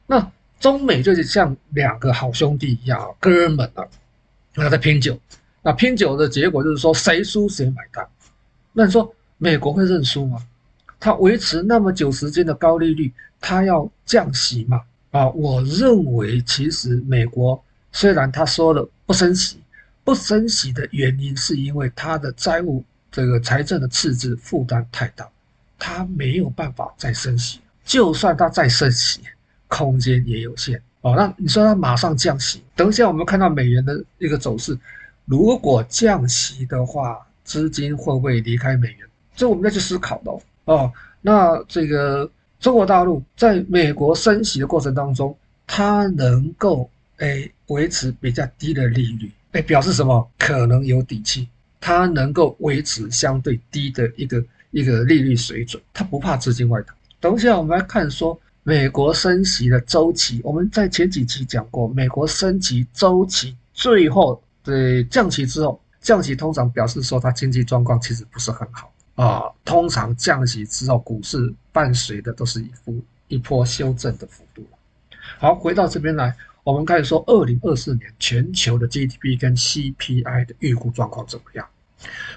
[0.06, 0.30] 那
[0.60, 3.84] 中美就是像两个好兄弟一样，哥们啊，
[4.54, 5.18] 那在拼酒。
[5.60, 8.06] 那拼酒的结果就是说，谁输谁买单。
[8.72, 10.40] 那你说美国会认输吗？
[11.00, 14.80] 他维持那么久时间的高利率，他要降息吗？
[15.10, 19.58] 啊，我认为其实美国虽然他说了不升息，
[20.04, 25.28] 不升息的原因是因为他的债务这个财政的赤字负担太大，
[25.78, 27.60] 他没有办法再升息。
[27.84, 29.20] 就算他再升息，
[29.68, 30.80] 空间也有限。
[31.00, 34.78] 哦，那你说他马上降息，等一下我们看到美元的一个走势。
[35.26, 39.08] 如果降息的话，资金会不会离开美元？
[39.36, 40.40] 这我们要去思考的哦。
[40.64, 45.36] 哦，那这个中国大陆在美国升息的过程当中，
[45.66, 46.88] 它能够
[47.18, 50.30] 诶维持比较低的利率，诶表示什么？
[50.38, 51.48] 可能有底气，
[51.80, 56.94] 它能够维持相对低的一个一个利率水准，它不怕资金外逃。
[57.18, 64.40] 等一下我们来看说美国升息的周期，我们在前几期讲过，美国升息周期最后。
[64.62, 69.42] 对，降息之后，降息通常表示说它经济状况其实不是很好啊。
[69.62, 72.98] 通常降息之后，股市伴随的都是一幅
[73.28, 74.66] 一波修正的幅度。
[75.38, 76.34] 好，回到这边来，
[76.64, 81.66] 我们开始说二零二四年全球的 GDP 跟 CPI 的预估状况怎么样？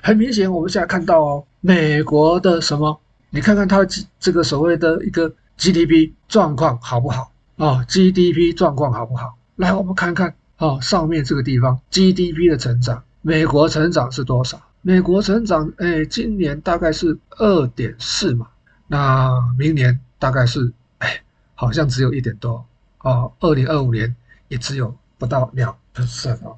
[0.01, 2.99] 很明显，我们现在看到哦，美国的什么？
[3.29, 3.85] 你看看它
[4.19, 9.37] 这个所谓的一个 GDP 状况好不好啊？GDP 状况好不好？
[9.55, 10.35] 来，我们看看。
[10.57, 14.59] 哦，上面这个地方 GDP 的成长，美国成长是多少？
[14.81, 18.47] 美国成长，哎，今年大概是二点四嘛，
[18.87, 21.21] 那明年大概是，哎，
[21.53, 22.65] 好像只有一点多，
[23.07, 24.15] 哦，二零二五年
[24.47, 26.57] 也只有不到两 percent 哦，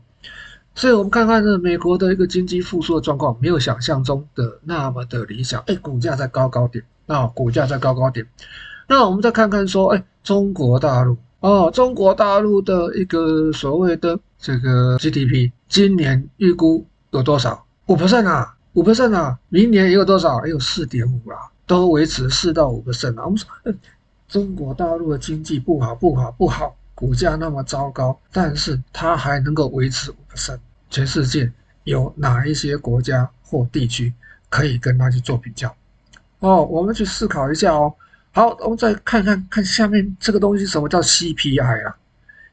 [0.73, 8.25] 所以我们看看这美国的一个经济复苏的状况，没有想象中的那么的理想，哎，股价在高高点，那股价在高高点，
[8.87, 11.17] 那我们再看看说，哎，中国大陆。
[11.41, 17.65] 哦，中国大陆的一个所谓的这个 GDP，今年预估有多少？
[17.85, 20.45] 五 percent 啊，五 percent 啊，明年也有多少？
[20.45, 23.23] 也有四点五啊，都维持四到五 percent 啊。
[23.23, 23.47] 我们说，
[24.29, 30.59] 中国大陆的经济不好，不好，不好，股价那么糟糕，但是它还能够维持五 percent。
[30.91, 31.51] 全世界
[31.83, 34.13] 有哪一些国家或地区
[34.47, 35.75] 可以跟它去做比较？
[36.39, 37.93] 哦，我们去思考一下哦。
[38.31, 41.97] 好，我们再看看看下面这个东西，什么叫 CPI 啊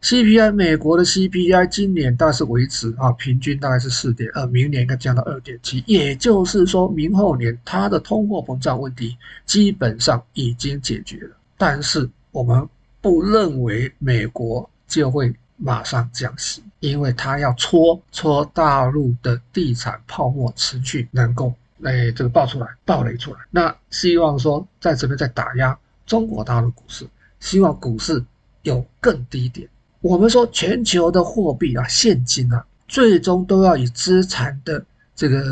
[0.02, 11.36] ？CPI 美国的 CPI 今年大概是维持啊，平均大概是四点二，明年应该降到二点七，也就是说明后年它的通货膨胀问题基本上已经解决了。
[11.56, 12.68] 但是我们
[13.00, 21.52] 不认为美国就会马上降息，因为它要戳戳大陆的地产泡沫持续能够。
[21.82, 27.06] 哎，这个爆出来，爆雷出来，那希望说在这边再打压中国大陆股市，
[27.38, 28.24] 希望股市
[28.62, 29.68] 有更低点。
[30.00, 34.82] 我们说全球的货币啊，现金啊，最终都要以资产的
[35.14, 35.44] 这个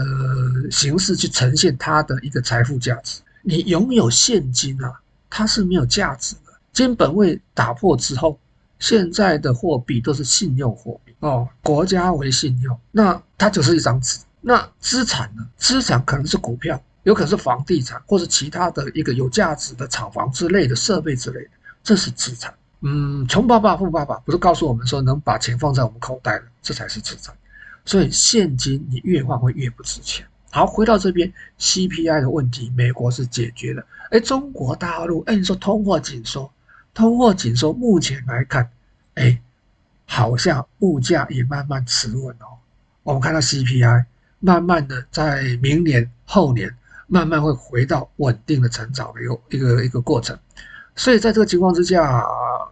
[0.70, 3.20] 形式去呈现它的一个财富价值。
[3.42, 4.98] 你拥有现金啊，
[5.36, 6.52] 它是没有价值的。
[6.72, 8.38] 金本位打破之后，
[8.78, 14.20] 现在的货币都是信用货币哦，国家为信用，那它就是一张纸。
[14.40, 15.44] 那资产呢？
[15.56, 21.50] 资产可能是股票，有可能是房地产，或是其他的一个有价值的厂房之类的设备之类的，
[21.82, 22.54] 这是资产。
[22.82, 27.34] 嗯，穷爸爸富爸爸不是告诉我们说能把钱放在我们口袋了，这才是资产。
[27.84, 30.24] 所以现金你越换会越不值钱。
[30.54, 33.84] 好，回到这边 CPI 的问题，美国是解决了。
[34.10, 36.48] 哎，中国大陆，哎，你说通货紧缩，
[36.94, 38.70] 通货紧缩，目前来看，
[39.14, 39.36] 哎，
[40.06, 42.54] 好像物价也慢慢持稳哦。
[43.02, 44.04] 我们看到 CPI。
[44.38, 46.72] 慢慢的，在明年后年，
[47.08, 50.38] 慢慢会回到稳定的成长的一个一个一个过程。
[50.94, 52.22] 所以在这个情况之下，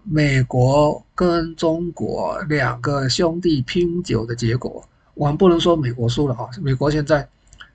[0.05, 7.27] 美国跟中国两个兄弟拼酒的结果，我们不能说美国输了哈，美国现在，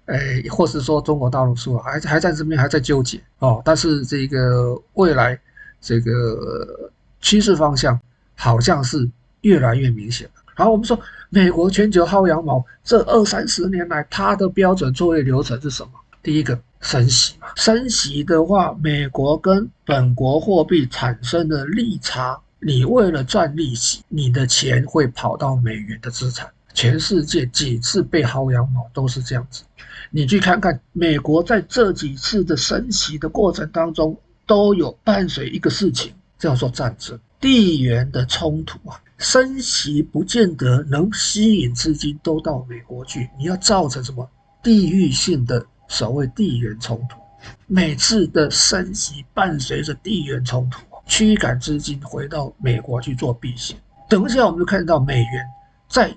[0.07, 3.61] 哎，或是说中国大陆输了，还还在这边还在纠结哦。
[3.63, 5.39] 但是这个未来
[5.79, 6.91] 这个
[7.21, 7.97] 趋势方向
[8.35, 9.09] 好像是
[9.41, 10.41] 越来越明显了。
[10.55, 10.99] 好，我们说
[11.29, 15.91] 美国全球薅羊毛，这二三十年来它的标准作业流程是什么？
[16.21, 16.59] 第一个。
[16.79, 26.47] 升息嘛，升息的话，美国跟本国货币产生的利差，你为了赚利息，你的钱会跑到美元的资产。
[26.78, 29.63] 全世界几次被薅羊毛都是这样子，
[30.11, 34.15] 你去看看美国在这几次的升息的过程当中，
[34.45, 39.01] 都有伴随一个事情，叫做战争、地缘的冲突啊。
[39.17, 44.30] 升息不见得能吸引资金都到美国去，你要造成什么
[44.61, 45.65] 地域性的？
[45.89, 47.17] 所谓地缘冲突，
[47.65, 53.75] 每次的升息伴随着地缘冲突，驱赶资金回到美国去做避险。
[54.07, 55.45] 等一下，我们就看到美元
[55.89, 56.13] 在，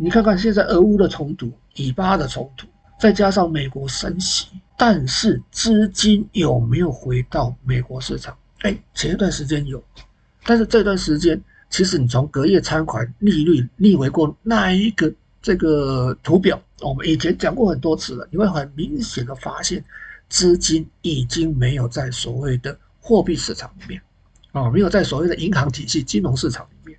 [0.00, 2.68] 你看看现在俄乌的冲突、以巴的冲突，
[3.00, 4.46] 再加上美国升息，
[4.76, 8.36] 但是资金有没有回到美国市场？
[8.60, 9.82] 哎，前一段时间有，
[10.44, 16.60] 但是这段时间，其实你从隔夜餐款利率逆回过那一个这个图表。
[16.80, 19.84] 我们以前讲过很多次了，你会很明显的发现，
[20.28, 24.00] 资金已经没有在所谓的货币市场里面，
[24.52, 26.96] 啊，没有在所谓的银行体系、金融市场里面。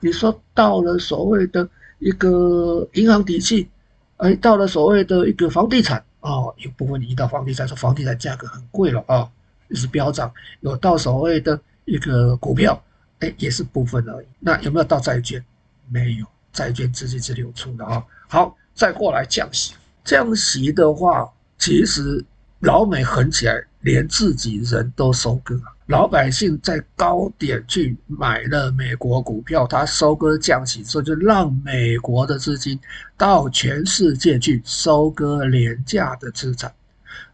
[0.00, 1.68] 你说到了所谓的
[1.98, 3.68] 一个银行体系，
[4.16, 9.28] 哎，到了所谓的一个房地产，哦，有部分移到房地产，说房地产价格很贵了啊，
[9.68, 10.32] 也是飙涨。
[10.60, 12.82] 有到所谓的一个股票，
[13.20, 14.26] 哎，也是部分而已。
[14.40, 15.44] 那有没有到债券？
[15.88, 18.04] 没有，债券资金是流出的啊。
[18.28, 18.56] 好。
[18.78, 19.74] 再过来降息，
[20.04, 21.28] 降息的话，
[21.58, 22.24] 其实
[22.60, 25.60] 老美狠起来，连自己人都收割。
[25.88, 32.78] 老百姓在高点去买了美国股票，他收割降息之后，就让美国的资金
[33.16, 36.70] 到全世界去收割廉价的资产。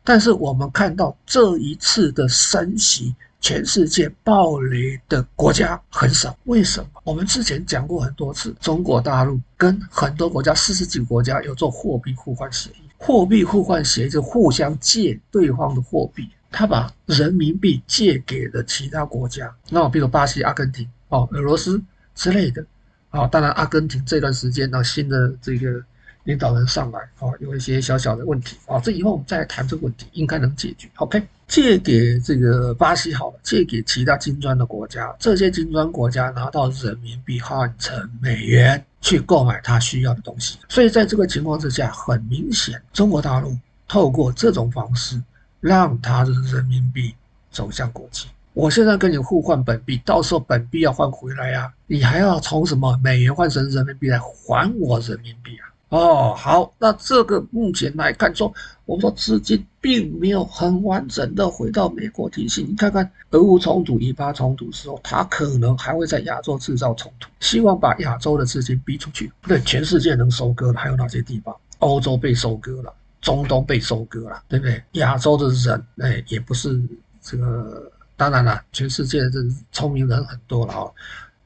[0.04, 3.14] 但是我们看到这一次的升息。
[3.40, 6.88] 全世界暴雷的国家很少，为什么？
[7.04, 12.88] 我们之前讲过很多次，中国大陆跟很多国家，四十几个国家有做货币互换协议。
[12.96, 21.82] 货币互换协议就互相借对方的货币，他把人民币借给了其他国家，那比如巴西、阿根廷、哦、俄罗斯
[22.14, 22.64] 之类的。
[23.10, 25.82] 啊，当然阿根廷这段时间呢，新的这个。
[26.24, 30.88] 领导人上来啊，有一些小小的问题啊，这以后我们再来谈这个问题，应该能解决。
[30.94, 40.56] OK，借给这个巴西好了，借给其他金砖的国家，这些金砖国家拿到人民币换成美元去购买他需要的东西。
[40.66, 43.54] 所以在这个情况之下，很明显，中国大陆
[43.86, 45.22] 透过这种方式
[45.64, 47.14] 让他的人民币
[47.50, 48.26] 走向国际。
[48.52, 55.72] 我现在跟你互换本币，到时候本币要换回来呀，你还要从什么美元换成人民币来还我人民币啊？
[55.88, 58.52] 哦，好，那这个目前来看说，
[58.84, 62.62] 我们说资金并没有很完整的回到美国体系。
[62.62, 69.32] 你看看俄乌冲突、以巴冲突时候，它可能还会在亚洲制造冲突，希望把亚洲的资金逼出去。
[69.48, 71.56] 对，全世界能收割的还有哪些地方？
[71.78, 72.92] 欧洲被收割了，
[73.24, 74.80] 中东被收割了，对不对？
[74.92, 76.80] 亚洲的人，哎，也不是
[77.22, 77.90] 这个。
[78.16, 80.92] 当然了，全世界的聪明人很多了啊。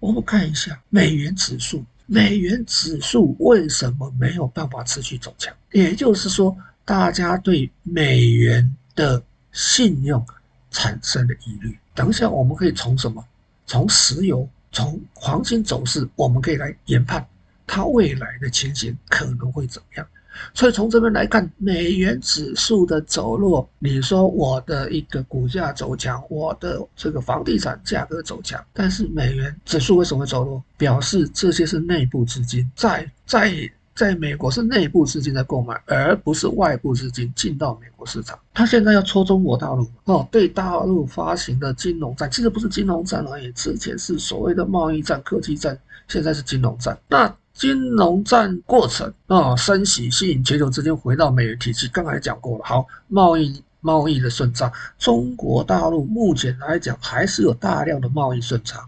[0.00, 1.82] 我们看一下美元指数。
[2.04, 5.54] 美元指数为什么没有办法持续走强？
[5.72, 6.54] 也就是说，
[6.84, 9.22] 大家对美元的
[9.52, 10.22] 信用
[10.70, 11.78] 产生了疑虑。
[11.94, 13.24] 等一下，我们可以从什么？
[13.66, 17.26] 从石油、从黄金走势，我们可以来研判
[17.66, 20.06] 它未来的情形可能会怎么样。
[20.54, 30.62] 所以从这边来看，美元指数的走弱，你说我的一个股价走强，我的这个房地产价格走强，但是美元指数为什么会走弱？
[30.76, 33.52] 表示这些是内部资金在在
[33.94, 38.38] 在美国是内部资金在购买，而不是外部资金进到美国市场。
[38.54, 45.76] 他现在要戳中国大陆哦，对大陆发行的金融战，其实不是金融战而已，之前是所谓的贸易战、科技战，
[46.06, 46.96] 现在是金融战。
[47.08, 51.88] 那金融战过程啊，升息吸引全球资金回到美元体系。
[51.88, 58.78] 刚才讲过了，好，贸易贸易的顺差，中国大陆目前来讲还是有大量的贸易顺差。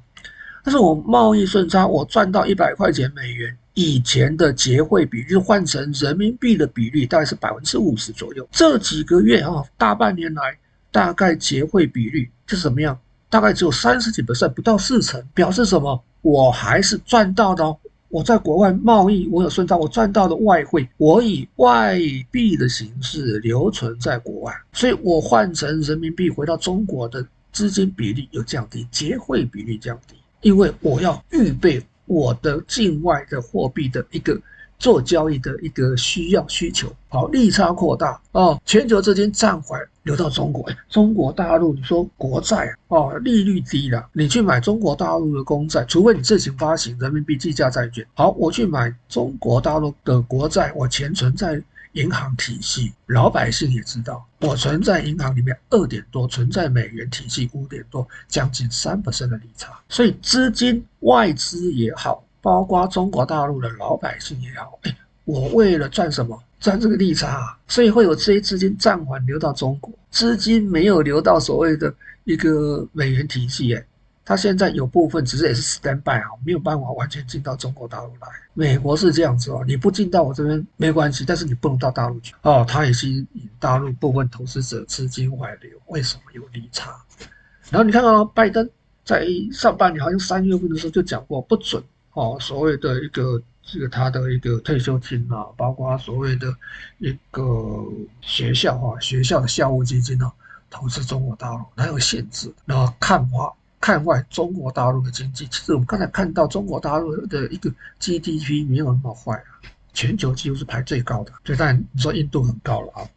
[0.63, 8.49] 但是我贸易顺差，我赚到一百块钱美元，以前的结汇比率换成人民币的比率大概是百分之五十左右。
[8.53, 10.57] 这几个月啊，大半年来
[10.93, 12.97] 大概结汇比率就是怎么样？
[13.29, 16.01] 大概只有三十几%，不到四成，表示什么？
[16.23, 17.77] 我还是赚到的哦。
[18.11, 21.99] 我在国外贸易，我有顺差，我赚到的外汇，我以外
[22.31, 30.17] 币的形式留存在国外，所以我换成人民币回到中国的资金比例有降低，结汇比例降低。
[30.43, 34.39] 因为我要预备我的境外的货币的一个。
[34.81, 51.63] 做交易的一个需要需求，好，利差扩大哦，全球资金暂缓流到中国，中国大陆你说国债哦，利率低了，你去买中国大陆的公债，除非你自行发行人民币计价债券，好，我去买中国大陆的国债，我钱存在
[51.93, 62.25] 银行体系，老百姓也知道，我存在银行里面二点多，存在美元体系五点多，将近三%的利差，所以资金外资也好。
[62.41, 66.43] 包括中国大陆的老百姓也好，哎，我为了赚什么？
[66.61, 71.91] 赚这个利差啊，所以会有这些资金暂缓流到中国，资金没有流到所谓的
[72.25, 73.83] 一个美元体系，哎，
[74.27, 78.29] 它现在有部分只是也是 stand by 啊，没有办法完全进到中国大陆来。
[78.53, 86.95] 美国是这样子哦，你不进到我这边没关系，但是你不能到大陆去哦，它也吸引大陆部分投资者资金外流，为什么有利差？
[87.71, 88.69] 然后你看哦拜登
[89.03, 91.83] 在上半年好像三月份的时候就讲过不准。
[92.13, 96.53] 哦，所谓的一个这个他的一个退休金啊，包括所谓的
[96.99, 97.43] 一个
[98.21, 100.33] 学校啊，学校的校务基金啊，
[100.69, 102.53] 投资中国大陆，它有限制。
[102.65, 111.33] 然后看坏看坏中国大陆的经济，其实我们刚才看到中国大陆的一个 GDP 没有那么坏啊，全球几乎是排最高的。
[111.45, 113.09] 对，但你说印度很高了啊，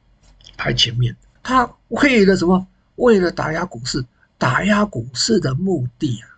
[0.55, 1.15] 排前面。
[1.41, 2.65] 他为了什么？
[2.97, 4.05] 为了打压股市，
[4.37, 6.29] 打压股市的目的啊。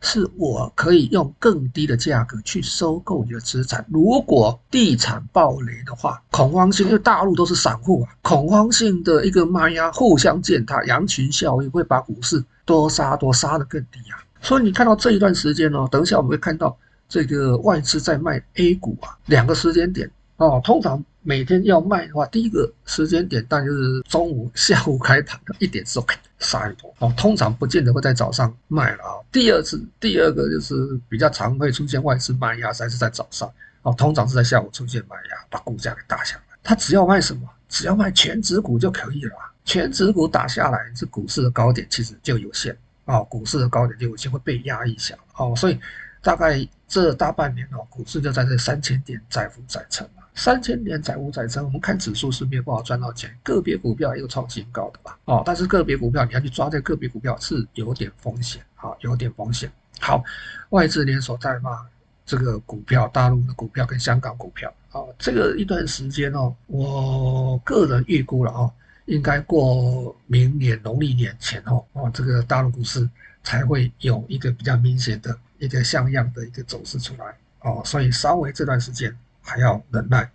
[0.00, 3.84] 是我可以用更低的价格去收购你的资产。
[3.88, 14.18] 如果地产暴雷的话，恐慌性，因为大陆都是散户啊，恐慌性的一个卖压互相践踏，羊群效应会把股市多杀多杀得更低啊。
[14.40, 16.76] 所以你看到这一段时间哦，等一下我们会看到
[17.08, 21.04] 这个外资在卖 A 股啊，两个时间点哦，通常。
[21.22, 26.06] 每天要卖的话，第一个时间点当然就是中午、下午开盘的一点之后
[26.40, 29.12] 杀一波哦，通常不见得会在早上卖了啊。
[29.30, 30.74] 第二次，第二个就是
[31.08, 33.48] 比较常会出现外资卖压，还是在早上
[33.82, 36.42] 哦，通常是在下午出现卖压，把股价给打下来。
[36.62, 37.48] 他只要卖什么？
[37.68, 39.32] 只要卖全值股就可以了。
[39.64, 45.78] 权值股打下来，这股市的高点其实就有限哦，股市的高点就有限会被压抑下哦，所以
[46.22, 50.08] 大概这大半年哦，股市就在这三千点载浮载沉。
[50.34, 55.18] 三千点载浮载沉，我们看指数是没有办法赚到钱，个别股票也有创新高的吧？
[55.24, 59.70] 哦，但是个别股票你要去抓这个个别股票是有点风险，好，有点风险。
[59.98, 60.22] 好，
[60.70, 61.84] 外资连锁在骂
[62.24, 68.72] 这个股票，大陆的股票跟香港股票，啊，这个一段时间哦，我个人预估了哦，
[69.06, 73.06] 应该过明年农历年前后，哦，这个大陆股市
[73.42, 79.14] 才会有一个比较明显的一个像样的一个走势出来，哦，所以稍微这段时间。
[79.50, 80.30] 还要忍耐，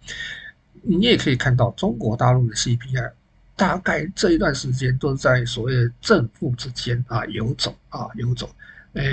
[0.82, 3.12] 你也可以看到中国大陆的 CPI，
[3.56, 8.50] 大概这一段时间都在所谓的正负之间啊游走啊游走，
[8.94, 9.04] 哎，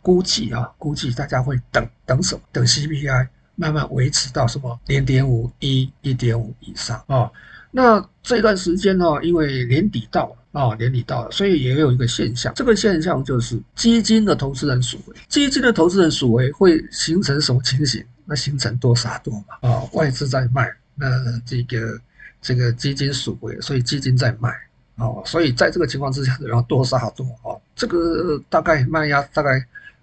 [0.00, 2.40] 估计啊估计大家会等等什么？
[2.50, 7.30] 等 CPI 慢慢维持到什么零点五一一点五以上啊？
[7.70, 10.36] 那这段时间呢，因为年底到了。
[10.52, 18.04] 啊，年底到了，所以也有一个现象，这个现象就是基金的投资人赎回，基金的投资人赎回会形成什么情形？
[18.30, 19.68] 那形成多杀多嘛？
[19.68, 21.06] 啊、外资在卖，那
[21.44, 22.00] 这个
[22.40, 24.54] 这个基金赎回，所以基金在卖，
[24.94, 29.62] 哦，所以在这个情况之下，然后多杀多，哦，这个大概卖压大概。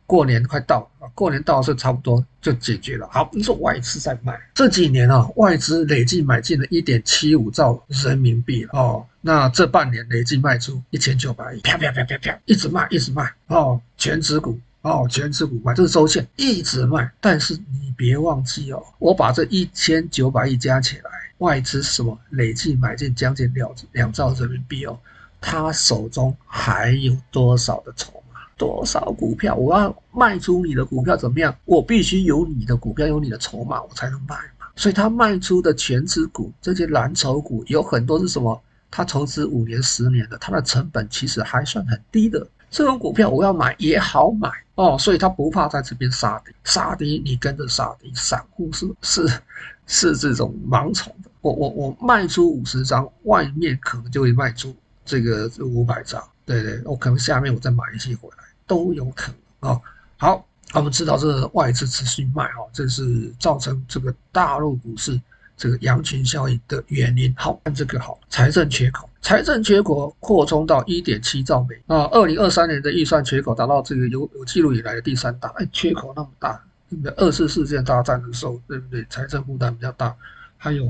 [0.10, 3.06] 过年快到，过年到是差不多就解决了。
[3.12, 9.06] 好，你说外资在卖这几年啊，外资累计买进了一点七五兆人民币哦。
[9.20, 13.82] 那这半年累计卖出一千九百亿，啪啪啪啪啪，一直卖一直卖哦。
[13.98, 14.58] 权值股
[14.88, 17.12] 哦，全值股卖，这是周线一直卖。
[17.20, 24.98] 但是你别忘记哦，我把这一千九百亿加起来，外资什么累计买进将近两两兆人民币哦，
[25.40, 28.40] 他手中还有多少的筹码？
[28.58, 29.56] 多少股票？
[29.56, 31.56] 我要卖出你的股票怎么样？
[31.66, 34.66] 我必须有你的股票，有你的筹码，我才能卖嘛。
[34.76, 38.62] 所以他卖出的全值股，这些蓝筹股有很多是什么？
[38.90, 42.48] 他投资五年、十年的，他的成本其实还算很低的。
[42.70, 48.12] 这种股票我要买也好买哦，所以他不怕在这边杀跌，杀跌你跟着杀跌。
[48.14, 49.42] 散户是是
[49.88, 51.30] 是这种盲从的。
[51.42, 56.24] 我我我卖出五十张，外面可能就会卖出这个五百张。
[56.46, 58.44] 对对，我可能下面我再买一些回来。
[58.68, 59.82] 都有可能啊。
[60.18, 65.20] 好，我们知道这个外资持续卖啊，这是造成这个大陆股市
[65.56, 67.34] 这个羊群效应的原因。
[67.36, 72.06] 好，看这个好，财政缺口，财政缺口扩充到一点七兆美啊。
[72.12, 75.50] 二零二三年的预算缺口达到这个有有记录以来的第三大。
[75.58, 77.12] 哎，缺口那么大，对不对？
[77.14, 79.06] 二次世界大战的时候，对不对？
[79.10, 80.16] 财政负担比较大。
[80.58, 80.90] 还有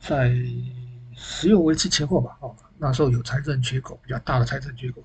[0.00, 0.34] 在
[1.14, 5.02] 石油危机前后吧，哦，那时候有财政缺口比较大的财政缺口。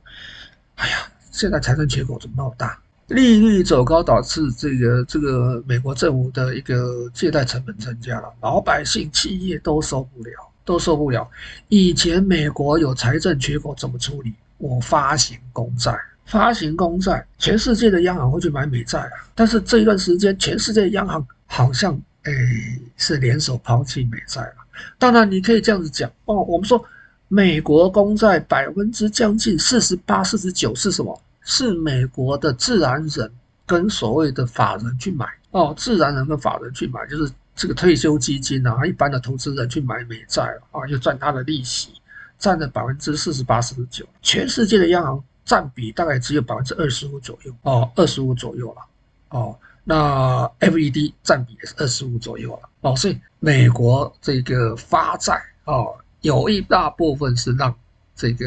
[0.75, 0.97] 哎呀。
[1.33, 2.79] 现在财政缺口怎么那么大？
[3.07, 10.31] 利率走高导致这个这个美国政府的一个借贷成本增加了，老百姓企业都受不了，
[10.65, 11.29] 都受不了。
[11.67, 14.33] 以前美国有财政缺口怎么处理？
[14.57, 19.11] 我发行公债，发行公债，全世界的央行会去买美债啊。
[19.35, 21.93] 但是这一段时间，全世界央行好像
[22.23, 22.33] 诶
[22.97, 24.55] 是联手抛弃美债了。
[24.97, 26.83] 当然你可以这样子讲哦，我们说。
[27.29, 31.19] 美国公债百分之将近四十八、四十九是什么？
[31.41, 33.31] 是美国的自然人
[33.65, 41.89] 跟所谓的法人去买哦，自然人跟法人去买，就是这个退休基金啊，一般的投资人去买美债啊，就赚它的利息，
[42.37, 44.05] 占了百分之四十八、四十九。
[44.21, 48.81] 全世界的央行占比大概只有百分之二十五左右哦，二十五左右了
[49.29, 49.57] 哦。
[49.83, 55.95] 那 FED 占比也是二十五左右了哦，所以美国这个发债哦。
[56.21, 57.75] 有一大部分是让
[58.15, 58.45] 这个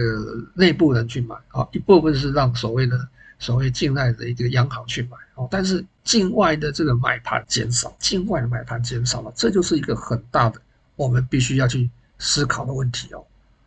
[0.54, 3.06] 内部人去买啊，一部分是让所谓的
[3.38, 10.60] 所谓境内的一个央行去买哦，但是境外的这个买盘减少，境外的买盘减少了，这就是一个很大的
[10.96, 13.24] 我们必须要去思考的问题哦。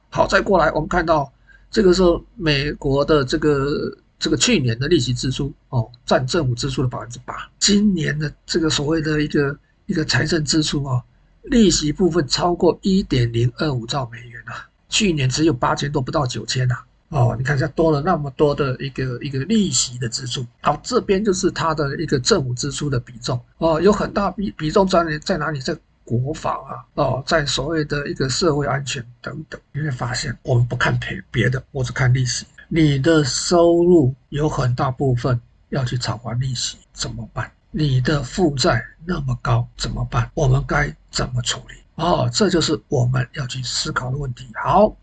[0.09, 1.32] 好，再过来我们看到
[1.72, 11.01] 这个时候美国的这个这个去年的利息支出哦，占政府支出的百分之八，今年的这个所谓的一个一个财政支出啊。
[11.43, 16.76] 利息部分超过一点零二五兆美元啊，去年只有八千多，不到九千呐。
[17.10, 20.45] 哦，你看一下，多了那么多的一个一个利息的支出。
[20.62, 25.03] 好，这边就是它的一个政府支出的比重哦，有很大比比重在？
[25.20, 25.60] 在哪里？
[25.60, 29.60] 在国防啊，哦，在所谓的一个社会安全等等。
[29.72, 32.45] 你会发现，我们不看别别的，我只看利息。
[32.68, 35.39] 你的收入有很大部分
[35.70, 37.51] 要去偿还利息，怎么办？
[37.72, 40.30] 你的负债那么高怎么办？
[40.34, 41.76] 我们该怎么处理？
[41.95, 44.47] 哦，这就是我们要去思考的问题。
[44.64, 44.95] 好，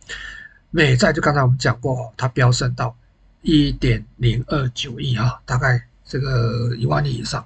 [0.76, 2.94] 美债就刚才我们讲过，它飙升到
[3.40, 7.42] 一点零二九亿哈，大概这个一万亿以上。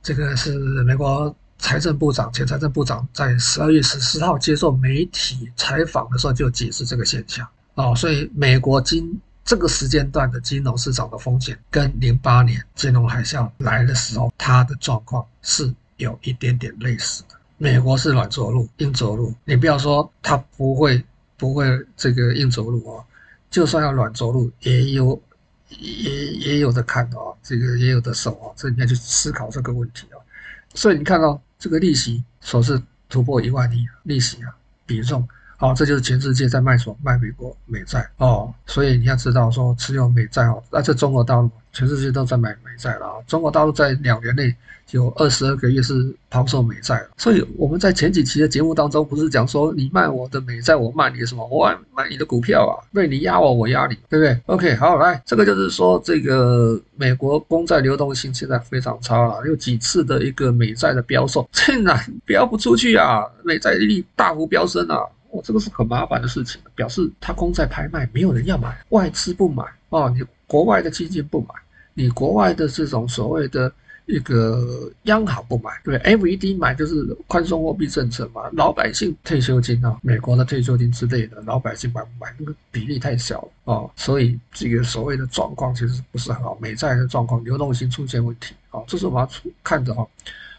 [0.00, 7.44] 这个是美国财政部长，前财政部长在十二月十四号接受媒体采访的时候就解释这个现象。
[7.74, 17.34] 哦，所以美国今这个时间段的金融市场的风险，跟零八年金融海啸来的时候，它的状况是有一点点类似的。
[17.56, 21.04] 美国是软着陆、硬着陆，你不要说它不会
[21.38, 21.64] 不会
[21.96, 23.02] 这个硬着陆哦，
[23.50, 25.18] 就算要软着陆，也有
[25.68, 30.20] 也也有的看哦，这个也有的受哦，所以你要去思考这个问题哦。
[30.74, 35.26] 所以你看到这个利息首次突破一万亿，利息啊比重。
[35.56, 36.96] 好，这就是全世界在卖什么？
[37.02, 43.14] 卖美国美债哦，所以你要知道说持有美债哦，那这中国大陆全世界都在买美债了啊。
[43.28, 44.52] 中国大陆在两年内
[44.90, 51.46] 有二十二个月是抛售美债了，所以我们在前几期的节目当中不是讲说你卖我的美债，我卖你什么？
[51.46, 64.98] 我卖你的股票啊，对，你压我，我压你，对不对？OK，好，来，这个就是说这个美国公债流动性现在非常差了，有几次的一个美债的标售竟然标不出去啊，美债利率大幅飙升啊。
[65.30, 71.48] 哦，这个是很麻烦的事情，表示它公债拍卖没有人要买，外资不买哦，你国外的基金不买，
[71.98, 73.72] 你国外的这种所谓的
[74.06, 82.32] 一个央行不买，对不对？FED 买就是宽松货币政策嘛，老百姓退休金啊，美国的退休金之类的，老百姓买不买？
[82.38, 90.06] 那个比例太小了哦，所以这个所谓的状况其实不是很好，美债的状况流动性出现问题，哦，这是我们要看的哈。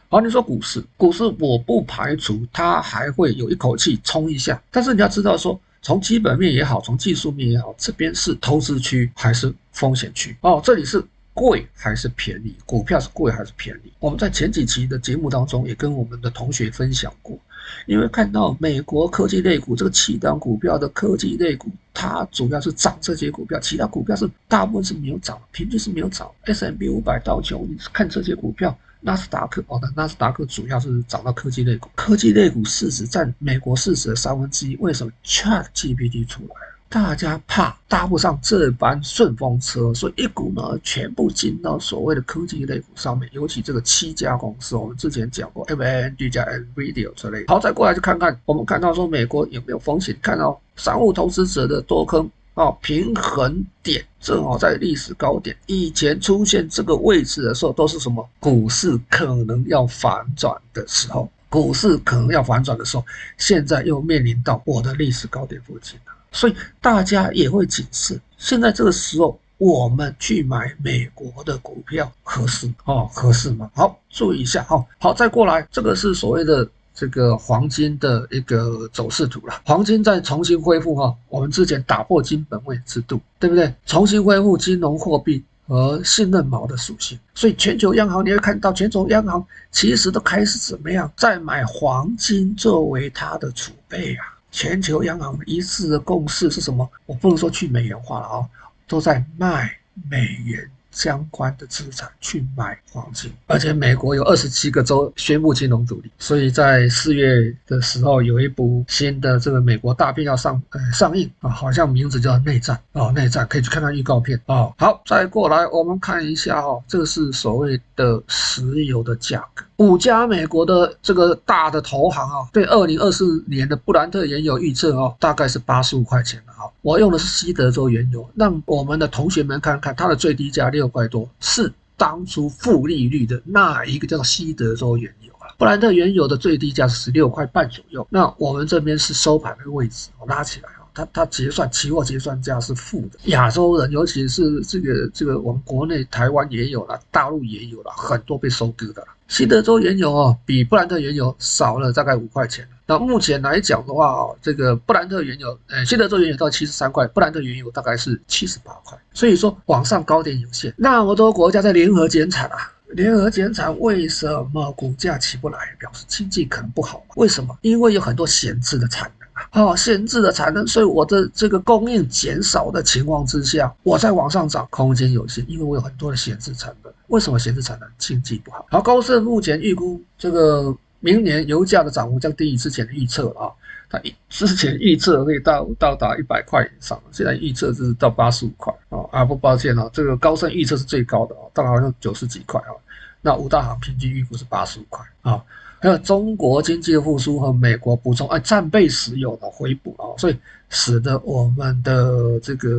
[0.10, 10.36] 好，你说股市，股市我不排除它还会有一口气冲一下，但是你要知道说，从基本面也好，从技术面也好，这边是投资区还是风险区？
[10.42, 11.04] 哦，这里是
[11.40, 12.54] 贵还是便宜？
[12.66, 13.92] 股票是贵还是便宜？
[14.00, 17.40] 我们在前几期的节目当中也跟我们的同学分享过，
[17.86, 26.30] 因为看到美国科技类股这个七档股票的科技类股，它主要是涨这些股票，其他股票是大部分是没有涨，平均是没有涨。
[26.44, 28.78] S M B 五百到九，你看这些股票。
[29.02, 34.76] 纳斯达克哦，那纳斯达克主要是涨到科技类股，科技类股市值占美国市值的三分之一。
[34.76, 36.56] 为什么？ChatGPT 出来，
[36.90, 43.30] 大家怕搭不上这班顺风车，所以一股呢全部进到所谓的科技类股上面。
[43.32, 47.46] 尤其这个七家公司，我们之前讲过 mand 加 N Video 之类。
[47.48, 50.18] 好，再过来就看看，我们看到说美国有没有风险？
[50.20, 52.30] 看到散户投资者的多空。
[52.56, 55.56] 哦，平衡点正好在历史高点。
[55.68, 58.28] 以前出现这个位置的时候，都是什么？
[58.40, 63.06] 股市可能要反转的时候，股市可能要反转的时候，
[63.38, 68.20] 现在又面临到我的历史高点附近了，所以大家也会警示。
[68.38, 73.10] 现在这个时候，我们去买美国的股票合适哦？
[73.14, 73.70] 合适吗？
[73.76, 74.64] 好，注意一下。
[74.64, 76.68] 好，好，再过来，这个是所谓的。
[76.92, 79.62] 这个黄金的一个走势图了。
[79.64, 83.74] 黄金在重新恢复哈，我们之前打破金本位制度，对不对？
[83.86, 94.36] 重新恢复金融货币和信任锚的属性，所以全球央行你会看到，全球央行其实都开始怎么样，在买黄金作为它的储备啊。
[94.52, 96.90] 全球央行一致的共识是什么？
[97.06, 98.46] 我不能说去美元化了啊，
[98.88, 99.78] 都在卖
[100.10, 100.70] 美元。
[100.92, 114.74] 相关的资产去买黄金，而且美国有二十七个州宣布金融独立，所以在四月的时候有一部新的这个美国大片要上呃上映啊，好像名字叫《内战》啊，内战可以去看看预告片啊。
[114.80, 126.70] 好，再过来我们看一下哈，这个是所谓的石油的价格，五家美国的这个大的投行啊，对二零二四年的布兰特原油预测哦，大概是八十五块钱了哈。
[126.82, 135.48] 我用的是西德州原油，让我们的同学们看看它的最低价六块多，是当初负利率的那一个叫做西德州原油啊。
[135.58, 143.18] 布兰特原油的最低价是十六块半左右，那我们这边是收盘的位置，我拉起来啊，它它结算期货结算价是负的。
[143.30, 149.08] 亚洲人，尤其是这个这个我们国内台湾也有了，大陆也有了，很多被收割的了。
[149.30, 152.68] 西德州原油哦，比布兰特原油少了大概五块钱。
[152.88, 158.98] 那目前来讲的话哦，这个布兰特原油，呃，西德州原油到七十三块，布兰特原油大概是七十八块。
[159.14, 160.74] 所以说往上高点有限。
[160.76, 162.58] 那么多国家在联合减产啊，
[162.88, 165.60] 联合减产为什么股价起不来？
[165.80, 167.04] 表示经济可能不好。
[167.16, 167.56] 为什么？
[167.62, 169.10] 因为有很多闲置的产，
[169.52, 176.94] 哦，闲置的产能，所以我的这个供应减少的情况之下，我在往上涨空间有限，因为我有很多的闲置产能。
[177.08, 177.90] 为什么闲置产能？
[177.98, 178.66] 经济不好。
[178.70, 180.76] 好，高盛目前预估这个。
[181.02, 183.48] 明年油价的涨幅将低于之前的预测啊，
[183.90, 183.98] 它
[184.28, 192.76] 之前预测会到到达一百块以上，现在预测是到八十五块啊啊不抱歉啊，这个高盛预测是最高的啊，大概好像九十几块啊，
[193.22, 195.42] 那五大行平均预估是八十五块啊，
[195.80, 200.38] 还有中国经济的复苏和美国补充啊战备石油的回补啊，所以
[200.70, 202.70] 使得我们的这个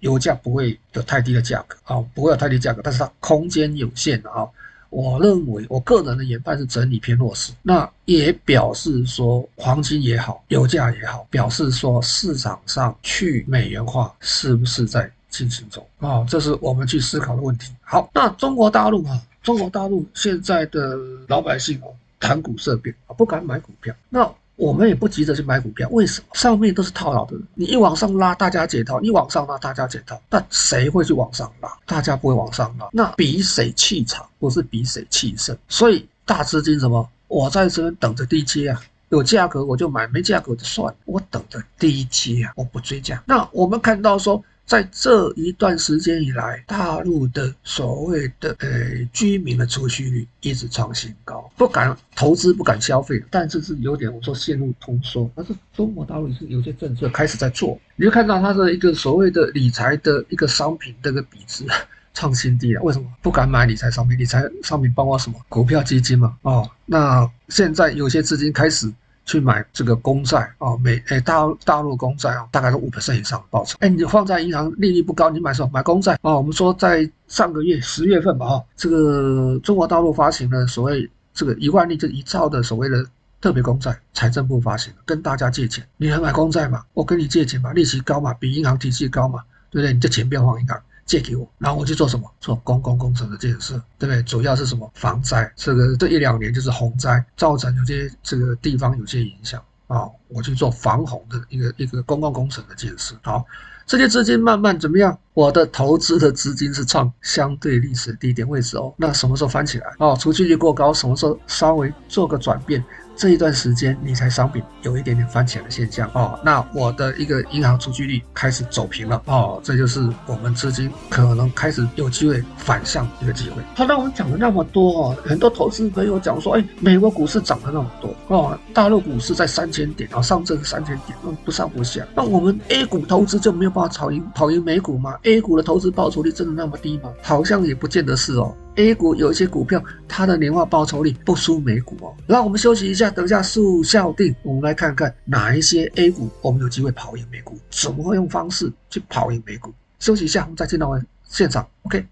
[0.00, 4.46] 油价不会有太低的价格啊，不会有太低价格，但是它空间有限啊。
[4.90, 16.24] 我认为，我个人的研判是整理偏弱势，那也表示说黄金也好，油价也好，表示说市场上去美元化是不是在进行中啊？
[16.26, 17.70] 这是我们去思考的问题。
[17.82, 20.96] 好，那中国大陆啊，中国大陆现在的
[21.26, 23.94] 老百姓哦，谈股色变啊，不敢买股票。
[24.08, 26.26] 那我们也不急着去买股票，为什么？
[26.34, 30.20] 上面都是套牢的人，你一往上拉，大家解套；你往上拉，大家解套。
[30.30, 31.72] 那谁会去往上拉？
[31.86, 32.88] 大家不会往上拉。
[32.92, 35.56] 那比谁气场，不是比谁气盛。
[35.68, 37.08] 所以大资金什么？
[37.28, 40.92] 我在这边等着低阶啊，有价格我就买，没价格就算。
[41.04, 43.22] 我等着低阶啊，我不追价。
[43.26, 44.42] 那我们看到说。
[44.68, 48.68] 在这一段时间以来，大陆的所谓的呃
[49.14, 55.28] 居民的储蓄率一直创新高，不敢投资，不敢消费，但是是有点我说陷入通缩。
[55.34, 61.64] 但是中国大陆是有些政策开始在做，你就看到它的一个所谓的理财的一个商品这个比值
[62.12, 62.82] 创新低了。
[62.82, 64.18] 为什么不敢买理财商品？
[64.18, 65.40] 理财商品包括什么？
[65.48, 66.36] 股票、基金嘛。
[66.42, 68.92] 哦，那现在有些资金开始。
[69.28, 73.76] 去买这个公债啊，美诶大大陆公债啊，大概都五%以上报酬。
[73.80, 75.68] 哎，你放在银行利率不高，你买什么？
[75.70, 76.34] 买公债啊？
[76.34, 83.04] 我们说在上个月十月份吧，哈，这个中国大陆发行了所谓这个一万亿这一兆的所谓的
[83.38, 85.86] 特别公债，财政部发行，跟大家借钱。
[85.98, 86.82] 你来买公债嘛？
[86.94, 89.92] 我跟你借钱嘛，利息高嘛，比银行体系高嘛，对不对？
[89.92, 90.80] 你这钱不要放银行。
[91.08, 92.30] 借给我，然后我去做什么？
[92.38, 94.22] 做公共工程的建设，对不对？
[94.22, 94.88] 主要是什么？
[94.94, 95.50] 防灾。
[95.56, 103.16] 这个这一两年就是洪灾，造成有些这个地方有些影响啊，我去做防洪的一个一个公共工程的建设。
[103.22, 103.42] 好，
[103.86, 105.18] 这些资金慢慢怎么样？
[105.32, 108.92] 我的投资的资金是创相对历史低点位置哦。
[108.98, 109.86] 那什么时候翻起来？
[109.98, 112.84] 哦，储蓄率过高，什么时候稍微做个转变？
[113.18, 123.56] 这一段时间，理财商品有一点点翻钱的现象哦，那我的一个银行储蓄率开始走平了哦，这就是我们资金可能开始有机会反向一个机会。
[123.74, 137.10] 他让我们讲了那么多哦，很多投资朋友讲说，哎，美国股市涨了那么多哦，大陆股市在三千点啊，上证三千点，嗯，不上不下，那我们 A 股投资就没有办法跑赢跑赢美股吗？A 股的投资报酬率真的那么低吗？
[137.20, 138.54] 好像也不见得是哦。
[138.78, 142.14] A 股有一些股票，它的年化报酬率不输美股哦。
[142.28, 149.74] 那我们休息一下，等一下速效定，我们来看看哪一些 A 股我们有机会跑赢美股，怎么会用方式去跑赢美股？
[149.98, 151.68] 休息一下，我们再进到现场。
[151.82, 152.06] OK。